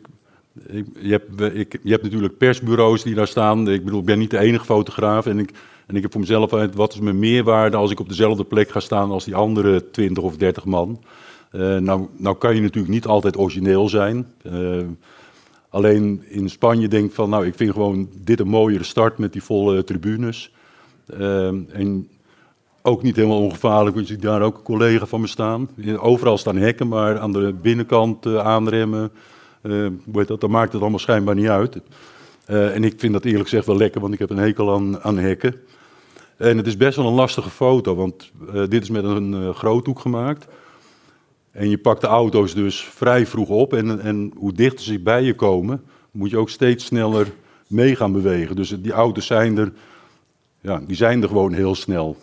ik, 0.66 0.86
je, 1.00 1.12
hebt, 1.12 1.56
ik, 1.56 1.80
je 1.84 1.92
hebt 1.92 2.04
natuurlijk 2.04 2.38
persbureaus 2.38 3.04
die 3.04 3.16
daar 3.16 3.28
staan. 3.28 3.70
Ik 3.70 3.84
bedoel, 3.84 4.00
ik 4.00 4.06
ben 4.06 4.20
niet 4.20 4.32
de 4.32 4.40
enige 4.40 4.66
fotograaf 4.66 5.26
en 5.26 5.40
ik 5.40 5.54
en 5.88 5.96
ik 5.96 6.02
heb 6.02 6.12
voor 6.12 6.22
mezelf 6.22 6.54
uit, 6.54 6.76
wat 6.76 6.94
is 6.94 7.00
mijn 7.00 7.20
meerwaarde 7.20 7.78
als 7.78 7.92
ik 7.92 8.00
op 8.00 8.10
dezelfde 8.10 8.44
plek 8.44 8.70
ga 8.70 8.80
staan 8.80 9.12
als 9.12 9.26
die 9.26 9.36
andere 9.36 9.92
20 9.92 10.24
of 10.24 10.38
30 10.38 10.66
man. 10.66 11.04
Uh, 11.52 11.78
nou, 11.78 12.08
nou 12.18 12.38
kan 12.38 12.56
je 12.56 12.62
natuurlijk 12.62 12.94
niet 12.94 13.06
altijd 13.06 13.38
origineel 13.38 13.90
zijn. 13.90 14.28
Uh, 14.44 14.84
alleen 15.70 16.24
in 16.28 16.50
Spanje 16.50 16.88
denk 16.88 17.06
ik 17.06 17.16
van, 17.16 17.30
nou, 17.30 17.46
ik 17.46 17.56
vind 17.56 17.72
gewoon 17.72 18.10
dit 18.24 18.40
een 18.40 18.48
mooiere 18.48 18.84
start 18.84 19.18
met 19.18 19.34
die 19.34 19.44
volle 19.44 19.84
tribunes. 19.84 20.52
Uh, 21.20 21.48
en 21.48 22.10
ook 22.82 23.04
niet 23.04 23.16
helemaal 23.16 23.42
ongevaarlijk, 23.42 23.96
want 23.96 24.08
je 24.08 24.14
ziet 24.14 24.24
daar 24.24 24.42
ook 24.42 24.58
een 24.58 24.64
collega 24.64 25.06
van 25.06 25.22
me 25.22 25.28
staan. 25.28 25.70
Overal 25.98 26.38
staan 26.38 26.58
hekken, 26.58 26.88
maar 26.88 27.20
aan 27.20 27.32
de 27.32 27.56
binnenkant 27.62 28.26
aanremmen, 28.26 29.12
hoe 29.62 30.26
dat, 30.26 30.42
dan 30.42 30.52
maakt 30.52 30.72
het 30.72 30.82
allemaal 30.82 31.00
schijnbaar 31.00 31.36
niet 31.36 31.48
uit. 31.48 31.82
en 32.46 32.84
ik 32.84 32.94
vind 32.98 33.14
dat 33.14 33.26
eerlijk 33.26 33.44
gezegd 33.44 33.66
wel 33.66 33.78
lekker, 33.78 34.02
want 34.02 34.14
ik 34.14 34.20
heb 34.20 34.30
een 34.30 34.38
hekel 34.38 34.74
aan, 34.74 35.00
aan 35.00 35.18
hekken. 35.18 35.56
En 36.38 36.58
het 36.58 36.68
is 36.68 36.78
best 36.78 36.96
wel 36.96 37.08
een 37.08 37.14
lastige 37.14 37.50
foto, 37.50 37.96
want 37.96 38.32
uh, 38.54 38.68
dit 38.68 38.84
is 38.84 38.90
met 38.90 39.04
een 39.04 39.54
groothoek 39.54 40.00
gemaakt. 40.00 40.48
En 41.52 41.70
je 41.70 41.78
pakt 41.78 42.02
de 42.02 42.08
auto's 42.08 42.54
dus 42.54 42.82
vrij 42.82 43.26
vroeg 43.26 43.50
op. 43.50 43.74
En, 43.74 44.02
en 44.02 44.32
hoe 44.36 44.54
dichter 44.54 44.86
ze 44.86 45.00
bij 45.00 45.24
je 45.24 45.36
komen, 45.36 45.82
moet 46.12 46.30
je 46.30 46.38
ook 46.38 46.50
steeds 46.50 46.86
sneller 46.86 47.32
mee 47.68 47.96
gaan 47.96 48.12
bewegen. 48.12 48.56
Dus 48.56 48.70
die 48.70 48.92
auto's 48.92 49.26
zijn 49.26 49.58
er, 49.58 49.72
ja, 50.62 50.82
die 50.88 50.96
zijn 50.96 51.22
er 51.22 51.28
gewoon 51.28 51.54
heel 51.54 51.76
snel. 51.76 52.18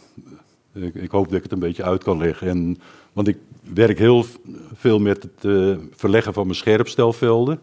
Ik, 0.74 0.94
ik 0.94 1.10
hoop 1.10 1.24
dat 1.24 1.36
ik 1.36 1.42
het 1.42 1.52
een 1.52 1.58
beetje 1.58 1.82
uit 1.82 2.04
kan 2.04 2.18
leggen. 2.18 2.48
En, 2.48 2.78
want 3.12 3.28
ik 3.28 3.36
werk 3.74 3.98
heel 3.98 4.24
veel 4.74 4.98
met 4.98 5.22
het 5.22 5.44
uh, 5.44 5.76
verleggen 5.96 6.32
van 6.32 6.44
mijn 6.44 6.58
scherpstelvelden. 6.58 7.60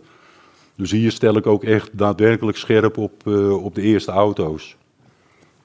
Dus 0.75 0.91
hier 0.91 1.11
stel 1.11 1.37
ik 1.37 1.47
ook 1.47 1.63
echt 1.63 1.89
daadwerkelijk 1.91 2.57
scherp 2.57 2.97
op, 2.97 3.27
op 3.63 3.75
de 3.75 3.81
eerste 3.81 4.11
auto's. 4.11 4.75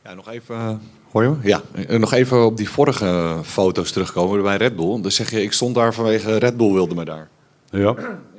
Ja, 0.07 0.15
nog 0.15 0.31
even. 0.31 0.57
Eh, 0.57 0.75
hoor 1.11 1.23
je 1.23 1.29
me? 1.29 1.37
Ja, 1.43 1.61
eh, 1.73 1.99
nog 1.99 2.12
even 2.12 2.45
op 2.45 2.57
die 2.57 2.69
vorige 2.69 3.41
foto's 3.43 3.93
terugkomen 3.93 4.43
bij 4.43 4.57
Red 4.57 4.76
Bull. 4.76 5.00
Dan 5.00 5.11
zeg 5.11 5.31
je, 5.31 5.43
ik 5.43 5.53
stond 5.53 5.75
daar 5.75 5.95
vanwege 5.95 6.37
Red 6.37 6.57
Bull 6.57 6.73
wilde 6.73 6.95
me 6.95 7.05
daar. 7.05 7.29
Ja. 7.71 7.95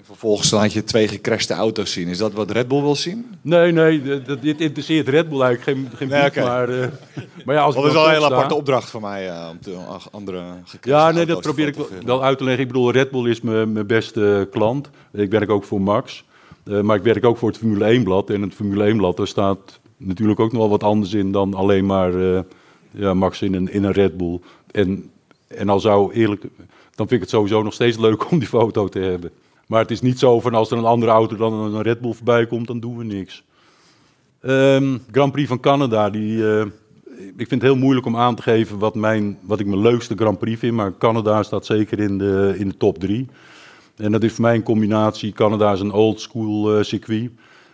En 0.07 0.13
vervolgens 0.13 0.51
laat 0.51 0.73
je 0.73 0.83
twee 0.83 1.07
gecrashte 1.07 1.53
auto's 1.53 1.91
zien. 1.91 2.07
Is 2.07 2.17
dat 2.17 2.33
wat 2.33 2.51
Red 2.51 2.67
Bull 2.67 2.81
wil 2.81 2.95
zien? 2.95 3.25
Nee, 3.41 3.71
nee, 3.71 4.21
dit 4.41 4.61
interesseert 4.61 5.07
Red 5.07 5.29
Bull 5.29 5.41
eigenlijk 5.41 5.77
geen, 5.77 5.97
geen 5.97 6.07
nee, 6.07 6.25
okay. 6.25 6.43
maar, 6.43 6.69
uh, 6.69 6.85
maar 7.45 7.55
ja, 7.55 7.61
als 7.61 7.75
dat 7.75 7.85
is 7.85 7.93
wel 7.93 8.05
een 8.05 8.13
hele 8.13 8.25
aparte 8.25 8.55
opdracht 8.55 8.89
voor 8.89 9.01
mij 9.01 9.29
uh, 9.29 9.47
om 9.51 9.59
te, 9.59 9.77
andere 10.11 10.43
Ja, 10.81 11.11
nee, 11.11 11.25
dat 11.25 11.41
probeer 11.41 11.67
ik 11.67 11.75
wel 12.05 12.23
uit 12.23 12.37
te 12.37 12.43
leggen. 12.43 12.61
Ik 12.61 12.67
bedoel, 12.67 12.91
Red 12.91 13.11
Bull 13.11 13.29
is 13.29 13.41
mijn, 13.41 13.71
mijn 13.71 13.87
beste 13.87 14.47
klant. 14.51 14.89
Ik 15.13 15.31
werk 15.31 15.49
ook 15.49 15.63
voor 15.63 15.81
Max. 15.81 16.23
Uh, 16.63 16.81
maar 16.81 16.97
ik 16.97 17.03
werk 17.03 17.25
ook 17.25 17.37
voor 17.37 17.49
het 17.49 17.57
Formule 17.57 17.99
1-blad. 17.99 18.29
En 18.29 18.41
het 18.41 18.53
Formule 18.53 18.93
1-blad, 18.93 19.17
daar 19.17 19.27
staat 19.27 19.79
natuurlijk 19.97 20.39
ook 20.39 20.51
nog 20.51 20.61
wel 20.61 20.69
wat 20.69 20.83
anders 20.83 21.13
in 21.13 21.31
dan 21.31 21.53
alleen 21.53 21.85
maar 21.85 22.11
ja, 22.91 23.13
Max 23.13 23.41
in 23.41 23.53
een, 23.53 23.71
in 23.71 23.83
een 23.83 23.91
Red 23.91 24.17
Bull. 24.17 24.39
En, 24.71 25.11
en 25.47 25.69
al 25.69 25.79
zou 25.79 26.13
eerlijk, 26.13 26.41
dan 26.95 27.07
vind 27.07 27.11
ik 27.11 27.19
het 27.19 27.29
sowieso 27.29 27.63
nog 27.63 27.73
steeds 27.73 27.97
leuk 27.97 28.31
om 28.31 28.39
die 28.39 28.47
foto 28.47 28.87
te 28.87 28.99
hebben. 28.99 29.31
Maar 29.67 29.81
het 29.81 29.91
is 29.91 30.01
niet 30.01 30.19
zo 30.19 30.39
van 30.39 30.53
als 30.53 30.71
er 30.71 30.77
een 30.77 30.83
andere 30.83 31.11
auto 31.11 31.35
dan 31.35 31.53
een 31.53 31.81
Red 31.81 32.01
Bull 32.01 32.13
voorbij 32.13 32.47
komt, 32.47 32.67
dan 32.67 32.79
doen 32.79 32.97
we 32.97 33.03
niks. 33.03 33.43
Um, 34.41 35.01
Grand 35.11 35.31
Prix 35.31 35.47
van 35.47 35.59
Canada, 35.59 36.09
die, 36.09 36.37
uh, 36.37 36.61
ik 37.17 37.47
vind 37.47 37.51
het 37.51 37.61
heel 37.61 37.75
moeilijk 37.75 38.05
om 38.05 38.17
aan 38.17 38.35
te 38.35 38.41
geven 38.41 38.77
wat, 38.77 38.95
mijn, 38.95 39.37
wat 39.41 39.59
ik 39.59 39.65
mijn 39.65 39.81
leukste 39.81 40.15
Grand 40.15 40.39
Prix 40.39 40.59
vind. 40.59 40.73
Maar 40.73 40.97
Canada 40.97 41.43
staat 41.43 41.65
zeker 41.65 41.99
in 41.99 42.17
de, 42.17 42.55
in 42.57 42.67
de 42.67 42.77
top 42.77 42.97
drie. 42.97 43.27
En 43.95 44.11
dat 44.11 44.23
is 44.23 44.33
voor 44.33 44.41
mij 44.41 44.55
een 44.55 44.63
combinatie. 44.63 45.31
Canada 45.31 45.73
is 45.73 45.79
een 45.79 45.91
old 45.91 46.21
school 46.21 46.77
uh, 46.77 46.83
circuit. 46.83 47.31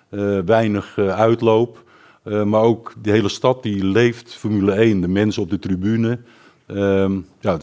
Uh, 0.10 0.40
weinig 0.46 0.98
uitloop. 0.98 1.84
Maar 2.24 2.62
ook 2.62 2.94
de 3.02 3.12
hele 3.12 3.30
stad 3.30 3.64
die 3.64 3.86
leeft 3.86 4.34
Formule 4.34 4.72
1. 4.72 5.02
De 5.02 5.08
mensen 5.08 5.42
op 5.42 5.50
de 5.50 5.60
tribune. 5.60 6.20
Uh, 6.68 7.12
ja, 7.40 7.58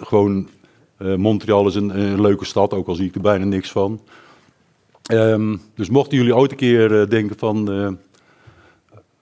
gewoon, 0.00 0.48
Montreal 0.98 1.66
is 1.66 1.74
een, 1.74 2.20
leuke 2.20 2.44
stad, 2.44 2.74
ook 2.74 2.88
al 2.88 2.94
zie 2.94 3.06
ik 3.06 3.14
er 3.14 3.20
bijna 3.20 3.44
niks 3.44 3.70
van. 3.70 4.00
Um, 5.12 5.60
dus 5.74 5.88
mochten 5.88 6.16
jullie 6.16 6.36
ooit 6.36 6.50
een 6.50 6.56
keer 6.56 6.92
uh, 6.92 7.08
denken 7.08 7.38
van, 7.38 7.68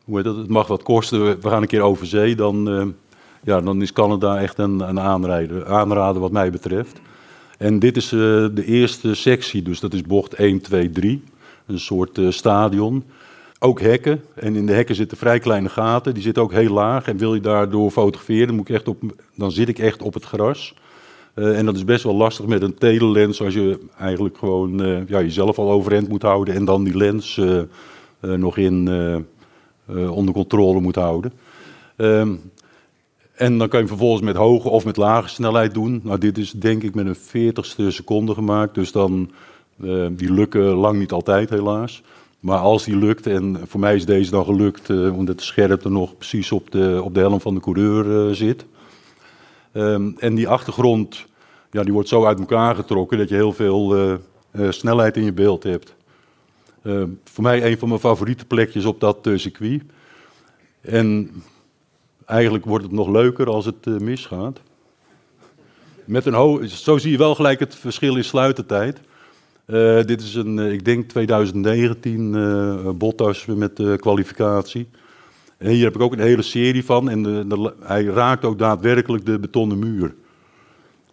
hoe 0.04 0.16
heet 0.16 0.25
dat, 0.25 0.37
het 0.37 0.49
mag 0.49 0.66
wat 0.66 0.83
kosten, 0.83 1.40
we 1.40 1.49
gaan 1.49 1.62
een 1.62 1.69
keer 1.69 1.81
over 1.81 2.07
zee, 2.07 2.35
dan, 2.35 2.95
ja, 3.43 3.61
dan 3.61 3.83
is 3.83 3.93
Canada 3.93 4.38
echt 4.38 4.59
een, 4.59 4.81
een 4.81 5.00
aanrader 5.66 6.21
wat 6.21 6.33
mij 6.33 6.50
betreft. 6.50 7.00
En 7.59 7.78
dit 7.78 7.97
is 7.97 8.09
de 8.09 8.64
eerste 8.64 9.14
sectie, 9.14 9.62
dus 9.62 9.81
dat 9.81 9.95
is 9.95 10.02
bocht 10.02 10.35
1, 10.35 10.61
2, 10.61 10.90
3. 10.90 11.23
Een 11.66 11.81
soort 11.81 12.21
stadion 12.28 13.04
ook 13.64 13.81
hekken. 13.81 14.23
En 14.35 14.57
in 14.57 14.66
de 14.66 14.73
hekken 14.73 14.95
zitten 14.95 15.16
vrij 15.16 15.38
kleine 15.38 15.69
gaten. 15.69 16.14
Die 16.14 16.23
zitten 16.23 16.43
ook 16.43 16.52
heel 16.52 16.73
laag. 16.73 17.07
En 17.07 17.16
wil 17.16 17.35
je 17.35 17.40
daardoor 17.40 17.90
fotograferen, 17.90 18.54
moet 18.54 18.69
ik 18.69 18.75
echt 18.75 18.88
op, 18.88 19.02
dan 19.35 19.52
zit 19.52 19.69
ik 19.69 19.78
echt 19.78 20.02
op 20.02 20.14
het 20.14 20.25
gras. 20.25 20.75
Uh, 21.35 21.59
en 21.59 21.64
dat 21.67 21.75
is 21.75 21.85
best 21.85 22.05
wel 22.05 22.14
lastig 22.14 22.47
met 22.47 22.62
een 22.62 22.75
telelens, 22.75 23.43
als 23.43 23.55
je 23.55 23.79
eigenlijk 23.99 24.38
gewoon 24.38 24.83
uh, 24.83 25.09
ja, 25.09 25.21
jezelf 25.21 25.59
al 25.59 25.71
overeind 25.71 26.09
moet 26.09 26.23
houden 26.23 26.55
en 26.55 26.64
dan 26.64 26.85
die 26.85 26.97
lens 26.97 27.37
uh, 27.37 27.62
nog 28.37 28.57
in 28.57 28.88
onder 30.09 30.35
controle 30.35 30.81
moet 30.81 30.95
houden. 30.95 31.33
Um, 31.97 32.41
en 33.35 33.59
dan 33.59 33.69
kan 33.69 33.81
je 33.81 33.87
vervolgens 33.87 34.23
met 34.23 34.37
hoge 34.37 34.69
of 34.69 34.85
met 34.85 34.97
lage 34.97 35.29
snelheid 35.29 35.75
doen. 35.75 36.00
Nou, 36.05 36.19
dit 36.19 36.38
is 36.38 36.50
denk 36.50 36.83
ik 36.83 36.95
met 36.95 37.07
een 37.07 37.14
veertigste 37.14 37.91
seconde 37.91 38.35
gemaakt, 38.35 38.75
dus 38.75 38.93
dan 38.93 39.31
die 40.11 40.33
lukken 40.33 40.62
lang 40.62 40.99
niet 40.99 41.12
altijd 41.12 41.50
helaas. 41.50 42.03
Maar 42.41 42.59
als 42.59 42.85
die 42.85 42.97
lukt, 42.97 43.26
en 43.26 43.61
voor 43.67 43.81
mij 43.81 43.95
is 43.95 44.05
deze 44.05 44.31
dan 44.31 44.45
gelukt, 44.45 44.91
omdat 44.91 45.38
de 45.38 45.45
scherpte 45.45 45.91
nog 45.91 46.17
precies 46.17 46.53
op 46.53 46.71
de, 46.71 47.00
op 47.05 47.14
de 47.14 47.21
helm 47.21 47.41
van 47.41 47.55
de 47.55 47.61
coureur 47.61 48.35
zit. 48.35 48.64
Um, 49.76 50.14
en 50.19 50.35
die 50.35 50.49
achtergrond, 50.49 51.26
ja, 51.71 51.83
die 51.83 51.93
wordt 51.93 52.09
zo 52.09 52.25
uit 52.25 52.38
elkaar 52.38 52.75
getrokken 52.75 53.19
dat 53.19 53.28
je 53.28 53.35
heel 53.35 53.52
veel 53.52 53.97
uh, 53.97 54.71
snelheid 54.71 55.16
in 55.16 55.25
je 55.25 55.33
beeld 55.33 55.62
hebt. 55.62 55.95
Ehm, 56.83 57.09
voor 57.25 57.43
mij 57.43 57.71
een 57.71 57.78
van 57.78 57.88
mijn 57.88 58.00
favoriete 58.00 58.45
plekjes 58.45 58.85
op 58.85 59.00
dat 59.00 59.28
circuit. 59.35 59.83
En 60.81 61.31
eigenlijk 62.26 62.64
wordt 62.64 62.85
het 62.85 62.93
nog 62.93 63.09
leuker 63.09 63.47
als 63.47 63.64
het 63.64 63.87
misgaat. 63.87 64.61
Met 66.04 66.26
een 66.26 66.69
zo 66.69 66.99
zie 66.99 67.11
je 67.11 67.19
wel 67.19 67.35
gelijk 67.35 67.61
het 67.61 67.75
verschil 67.75 68.16
in 68.16 68.25
sluitertijd. 68.25 69.00
Dit 70.07 70.23
is 70.23 70.35
een, 70.35 70.59
eh, 70.59 70.73
ik 70.73 70.85
denk 70.85 71.09
2019 71.09 72.35
uh, 72.35 72.90
Bottas 72.90 73.47
met 73.47 73.76
de 73.76 73.97
kwalificatie. 74.00 74.88
Hier 75.71 75.85
heb 75.85 75.94
ik 75.94 76.00
ook 76.00 76.12
een 76.12 76.18
hele 76.18 76.42
serie 76.42 76.85
van. 76.85 77.11
En 77.11 77.23
de, 77.23 77.73
hij 77.80 78.04
raakt 78.04 78.44
ook 78.44 78.59
daadwerkelijk 78.59 79.26
de 79.26 79.38
betonnen 79.38 79.78
muur. 79.78 80.14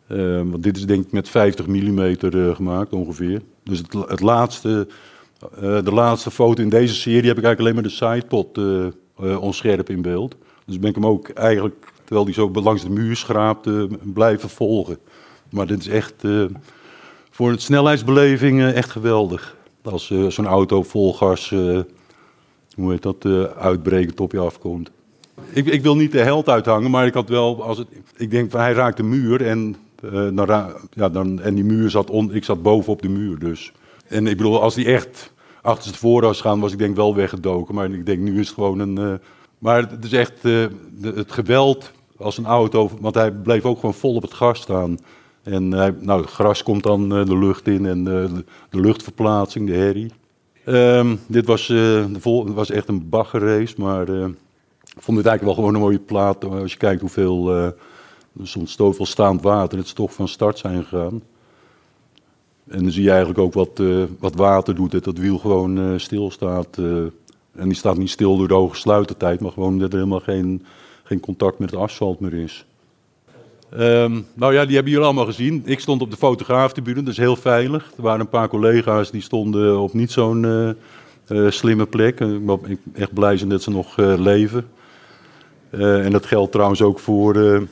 Uh, 0.08 0.36
want 0.36 0.64
dit 0.64 0.78
is 0.78 0.86
denk 0.86 1.06
ik 1.06 1.12
met 1.12 1.30
50 1.30 1.68
mm 1.68 2.16
gemaakt 2.56 2.94
ongeveer. 2.94 3.42
Dus 3.64 3.78
het, 3.78 3.94
het 3.94 4.20
laatste, 4.20 4.88
de 5.60 5.92
laatste 5.92 6.32
foto 6.32 6.64
in 6.64 6.70
deze 6.70 6.96
serie 6.96 7.28
heb 7.28 7.38
ik 7.38 7.44
eigenlijk 7.44 7.60
alleen 7.60 7.74
maar 7.74 7.84
de 7.84 7.90
sidepot 7.90 8.60
onscherp 9.40 9.90
in 9.90 10.02
beeld. 10.02 10.36
Dus 10.66 10.80
ben 10.80 10.90
ik 10.90 10.96
hem 10.96 11.06
ook 11.06 11.30
eigenlijk, 11.30 11.76
terwijl 12.04 12.26
hij 12.26 12.34
zo 12.34 12.52
langs 12.54 12.84
de 12.84 12.90
muur 12.90 13.16
schraapt, 13.16 13.70
blijven 14.14 14.50
volgen. 14.50 14.98
Maar 15.50 15.68
dit 15.68 15.80
is 15.80 15.88
echt 15.88 16.24
voor 17.30 17.50
een 17.50 17.60
snelheidsbeleving 17.60 18.64
echt 18.64 18.90
geweldig. 18.90 19.56
Als 19.84 20.14
zo'n 20.28 20.48
auto 20.48 20.84
vol 20.84 21.14
gas, 21.14 21.52
uh, 21.52 21.80
hoe 22.82 22.92
heet 22.92 23.02
dat, 23.02 23.26
uitbrekend 23.56 24.20
op 24.20 24.32
je 24.32 24.40
afkomt. 24.40 24.92
Ik, 25.50 25.66
ik, 25.66 25.82
wil 25.82 25.96
niet 25.96 26.12
de 26.12 26.20
held 26.20 26.50
uithangen, 26.50 26.92
maar 26.92 27.06
ik 27.06 27.14
had 27.14 27.30
wel, 27.30 27.64
als 27.64 27.78
het, 27.78 27.88
ik 28.18 28.32
denk 28.32 28.52
van 28.52 28.60
hij 28.60 28.74
raakt 28.74 28.98
de 28.98 29.04
muur 29.04 29.46
en, 29.46 29.76
dan, 30.34 30.74
ja, 30.94 31.10
dan, 31.10 31.42
en 31.42 31.56
die 31.56 31.64
muur 31.64 31.90
zat, 31.90 32.12
ik 32.30 32.44
zat 32.44 32.62
bovenop 32.62 33.02
de 33.02 33.10
muur 33.10 33.40
dus. 33.40 33.72
En 34.08 34.28
ik 34.28 34.38
bedoel, 34.38 34.62
als 34.62 34.76
die 34.76 34.86
echt 34.86 35.34
achter 35.62 35.94
voor 35.96 36.22
was 36.22 36.42
gaan, 36.42 36.60
was 36.60 36.72
ik 36.72 36.78
denk 36.78 36.96
wel 36.96 37.16
weggedoken. 37.16 37.76
Maar 37.76 37.92
ik 37.92 38.06
denk, 38.06 38.20
nu 38.20 38.40
is 38.40 38.46
het 38.48 38.56
gewoon 38.56 38.80
een... 38.80 39.20
maar 39.58 39.90
het 39.90 40.04
is 40.04 40.14
echt 40.14 40.44
het 41.02 41.32
geweld 41.32 41.92
als 42.18 42.38
een 42.38 42.46
auto, 42.46 42.90
want 43.00 43.16
hij 43.16 43.32
bleef 43.32 43.66
ook 43.66 43.80
gewoon 43.80 43.94
vol 43.94 44.16
op 44.16 44.22
het 44.22 44.34
gas 44.34 44.62
staan. 44.62 44.98
En 45.44 45.68
nou, 45.70 46.22
het 46.22 46.30
gras 46.30 46.64
komt 46.64 46.84
dan 46.84 47.10
de 47.10 47.38
lucht 47.38 47.68
in 47.68 47.86
en 47.86 48.04
de, 48.04 48.44
luchtverplaatsing, 48.70 49.68
de 49.68 49.76
herrie. 49.76 50.12
Ehm, 50.66 51.16
dit 51.28 51.46
was, 51.46 51.70
eh, 51.70 51.76
de 52.12 52.20
vol 52.20 52.54
was 52.54 52.70
echt 52.70 52.88
een 52.88 53.10
baggerrace, 53.10 53.76
maar 53.78 54.10
eh, 54.10 54.26
ik 54.96 55.02
vond 55.02 55.18
het 55.18 55.26
eigenlijk 55.28 55.44
wel 55.44 55.54
gewoon 55.54 55.74
een 55.74 55.82
mooie 55.82 56.00
plaat. 56.00 56.46
Als 56.46 56.72
je 56.72 56.78
kijkt 56.78 57.02
hoeveel, 57.02 57.58
uh, 57.58 57.66
er 58.40 59.08
staand 59.08 59.42
water, 59.42 59.78
het 59.78 59.88
is 59.88 59.94
toch 59.94 60.14
van 60.14 60.28
start 60.28 60.58
zijn 60.58 60.84
gegaan. 60.84 61.22
En 62.68 62.84
dan 62.84 62.92
zie 62.92 63.04
je 63.04 63.10
eigenlijk 63.10 63.40
ook 63.40 63.54
wat, 63.54 63.82
wat 64.20 64.36
water 64.36 64.76
doet, 64.76 64.92
dat 64.92 65.04
dat 65.04 65.18
wiel 65.18 65.38
gewoon 65.38 66.00
stil 66.00 66.32
staat. 66.32 66.78
en 66.78 67.68
die 67.68 67.74
staat 67.74 67.98
niet 67.98 68.10
stil 68.10 68.38
door 68.38 68.48
de 68.48 68.54
hoge 68.54 68.76
sluitertijd, 68.76 69.40
maar 69.40 69.52
gewoon 69.52 69.80
dat 69.80 69.92
er 69.92 69.98
helemaal 69.98 70.20
geen, 70.20 70.66
geen 71.04 71.20
contact 71.20 71.60
met 71.60 71.72
het 71.72 71.80
asfalt 71.80 72.20
meer 72.20 72.34
is. 72.34 72.66
Um, 73.78 74.26
nou 74.34 74.54
ja, 74.54 74.66
die 74.66 74.74
hebben 74.74 74.92
jullie 74.92 75.08
allemaal 75.08 75.26
gezien. 75.26 75.62
Ik 75.66 75.80
stond 75.80 76.02
op 76.02 76.12
de 76.12 76.18
fotograaftribune, 76.18 77.04
dus 77.04 77.18
heel 77.18 77.36
veilig. 77.36 77.92
Er 77.98 78.04
waren 78.04 78.20
een 78.20 78.30
paar 78.30 78.48
collega's 78.48 79.12
die 79.12 79.22
stonden 79.22 79.80
op 79.80 79.94
niet 79.94 80.12
zo'n 80.12 80.44
uh, 80.44 80.70
uh, 81.30 81.52
slimme 81.52 81.86
plek. 81.86 82.20
Ik 82.20 82.46
ben 82.46 82.80
echt 82.94 83.14
blij 83.14 83.38
zijn 83.38 83.50
dat 83.50 83.62
ze 83.62 83.70
nog 83.70 83.98
leven. 83.98 84.68
en 85.70 86.12
dat 86.12 86.26
geldt 86.26 86.52
trouwens 86.52 86.82
ook 86.82 87.00
voor, 87.00 87.68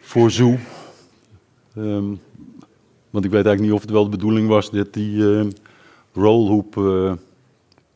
voor 0.00 0.30
Zoo. 0.30 0.56
Um, 1.76 2.20
want 3.10 3.24
ik 3.24 3.30
weet 3.30 3.46
eigenlijk 3.46 3.60
niet 3.60 3.72
of 3.72 3.80
het 3.80 3.90
wel 3.90 4.04
de 4.04 4.16
bedoeling 4.16 4.48
was 4.48 4.70
dat 4.70 4.92
die 4.92 5.24
rollhoep, 6.12 6.74
hoe 6.74 7.18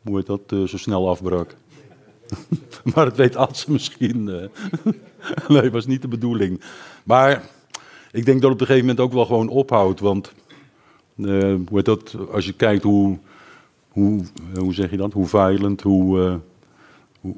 heet 0.02 0.26
dat, 0.26 0.40
zo 0.48 0.76
snel 0.76 1.08
afbrak. 1.08 1.54
maar 2.94 3.04
dat 3.04 3.16
weet 3.16 3.36
Adse 3.36 3.72
misschien. 3.72 4.28
Uh. 4.28 4.92
nee, 5.60 5.70
was 5.70 5.86
niet 5.86 6.02
de 6.02 6.08
bedoeling. 6.08 6.60
Maar 7.04 7.42
ik 8.12 8.24
denk 8.24 8.42
dat 8.42 8.50
het 8.50 8.52
op 8.52 8.60
een 8.60 8.66
gegeven 8.66 8.86
moment 8.86 9.00
ook 9.00 9.12
wel 9.12 9.26
gewoon 9.26 9.48
ophoudt. 9.48 10.00
Want 10.00 10.32
uh, 11.16 11.54
hoe 11.68 11.82
dat, 11.82 12.16
als 12.32 12.46
je 12.46 12.52
kijkt 12.52 12.82
hoe, 12.82 13.18
hoe, 13.88 14.20
uh, 14.54 14.58
hoe 14.58 14.74
zeg 14.74 14.90
je 14.90 14.96
dat, 14.96 15.12
hoe 15.12 15.26
violent, 15.26 15.80
hoe, 15.80 16.40
hoe, 17.20 17.34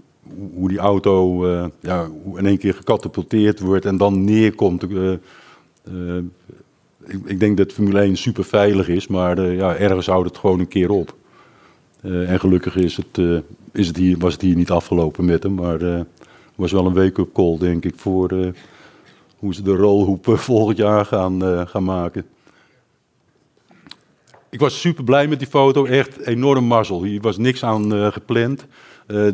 hoe, 0.55 0.69
die 0.69 0.79
auto 0.79 1.47
ja, 1.81 2.09
in 2.35 2.47
één 2.47 2.59
keer 2.59 2.75
gecatapulteerd 2.75 3.61
wordt 3.61 3.85
en 3.85 3.97
dan 3.97 4.25
neerkomt. 4.25 4.83
Ik, 4.83 5.19
ik, 7.25 7.41
denk 7.41 7.57
dat 7.57 7.73
Formule 7.73 8.01
1 8.01 8.17
super 8.17 8.45
veilig 8.45 8.89
is, 8.89 9.07
maar 9.07 9.53
ja, 9.53 9.77
ergens 9.77 10.07
houdt 10.07 10.29
het 10.29 10.39
gewoon 10.39 10.61
een 10.61 10.69
keer 10.69 10.91
op. 10.91 11.19
en 12.03 12.41
gelukkig 12.41 12.77
is 12.77 12.97
het 12.97 13.43
is 13.73 13.87
het 13.87 13.97
hier, 13.97 14.19
was 14.19 14.33
het 14.33 14.43
hier 14.43 14.57
niet 14.57 14.71
afgelopen 14.71 15.25
met 15.25 15.43
hem. 15.43 15.55
Maar 15.55 15.73
het 15.73 15.83
uh, 15.83 16.01
was 16.55 16.73
wel 16.73 16.87
een 16.87 16.95
wake-up 16.95 17.33
call, 17.33 17.59
denk 17.59 17.85
ik, 17.85 17.95
voor 17.97 18.53
hoe 19.37 19.55
ze 19.55 19.63
de 19.63 19.75
rolhoep 19.75 20.27
volgend 20.51 20.77
jaar 20.77 21.05
gaan, 21.05 21.69
gaan 21.69 21.85
maken. 21.85 22.25
Ik 24.51 24.61
was 24.61 24.81
super 24.81 25.05
blij 25.05 25.29
met 25.29 25.39
die 25.39 25.49
foto, 25.49 25.85
echt 25.85 26.19
enorm 26.19 26.65
mazzel. 26.65 27.03
Hier 27.03 27.21
was 27.21 27.39
niks 27.39 27.65
aan 27.65 28.13
gepland. 28.13 28.67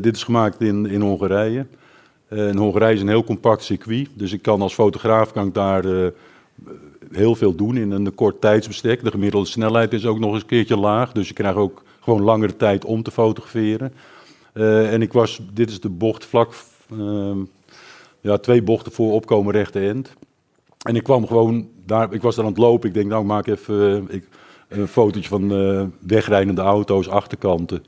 dit 0.01 0.17
is 0.17 0.23
gemaakt 0.23 0.61
in, 0.61 0.87
in 0.87 1.01
Hongarije. 1.01 1.67
en 2.29 2.57
Hongarije 2.57 2.95
is 2.95 3.01
een 3.01 3.09
heel 3.09 3.25
compact 3.25 3.63
circuit, 3.63 4.09
dus 4.15 4.33
ik 4.33 4.43
kan 4.43 4.63
als 4.63 4.75
fotograaf 4.75 5.33
kan 5.33 5.47
ik 5.47 5.55
daar 5.55 5.85
heel 7.13 7.35
veel 7.35 7.55
doen 7.55 7.77
in 7.77 7.91
een 7.91 8.15
kort 8.15 8.41
tijdsbestek. 8.41 9.05
De 9.05 9.11
gemiddelde 9.11 9.47
snelheid 9.47 9.93
is 9.93 10.07
ook 10.07 10.19
nog 10.19 10.33
eens 10.33 10.43
een 10.43 10.49
keertje 10.49 10.77
laag, 10.77 11.13
dus 11.13 11.29
je 11.29 11.35
krijgt 11.35 11.57
ook 11.57 11.83
gewoon 12.07 12.23
langere 12.23 12.57
tijd 12.57 12.85
om 12.85 13.03
te 13.03 13.11
fotograferen. 13.11 13.93
Uh, 14.55 14.93
en 14.93 15.03
ik 15.03 15.13
was, 15.13 15.41
dit 15.53 15.71
is 15.71 15.81
de 15.81 15.89
bocht 15.89 16.25
vlak, 16.25 16.55
uh, 16.93 17.37
ja, 18.21 18.39
twee 18.39 18.63
bochten 18.63 18.93
voor 18.93 19.13
opkomen 19.13 19.53
rechte 19.53 19.81
end. 19.81 20.13
En 20.83 20.97
ik 20.97 21.03
kwam 21.03 21.27
gewoon 21.27 21.69
daar, 21.85 22.13
ik 22.13 22.23
was 22.23 22.35
daar 22.35 22.45
aan 22.45 22.51
het 22.51 22.61
lopen. 22.61 22.89
Ik 22.89 22.95
denk, 22.95 23.09
nou, 23.09 23.25
maak 23.25 23.47
even 23.47 24.05
uh, 24.09 24.15
ik, 24.15 24.29
een 24.69 24.89
fotootje 24.89 25.29
van 25.29 25.53
uh, 25.53 25.83
wegrijdende 25.99 26.61
auto's, 26.61 27.09
achterkanten. 27.09 27.85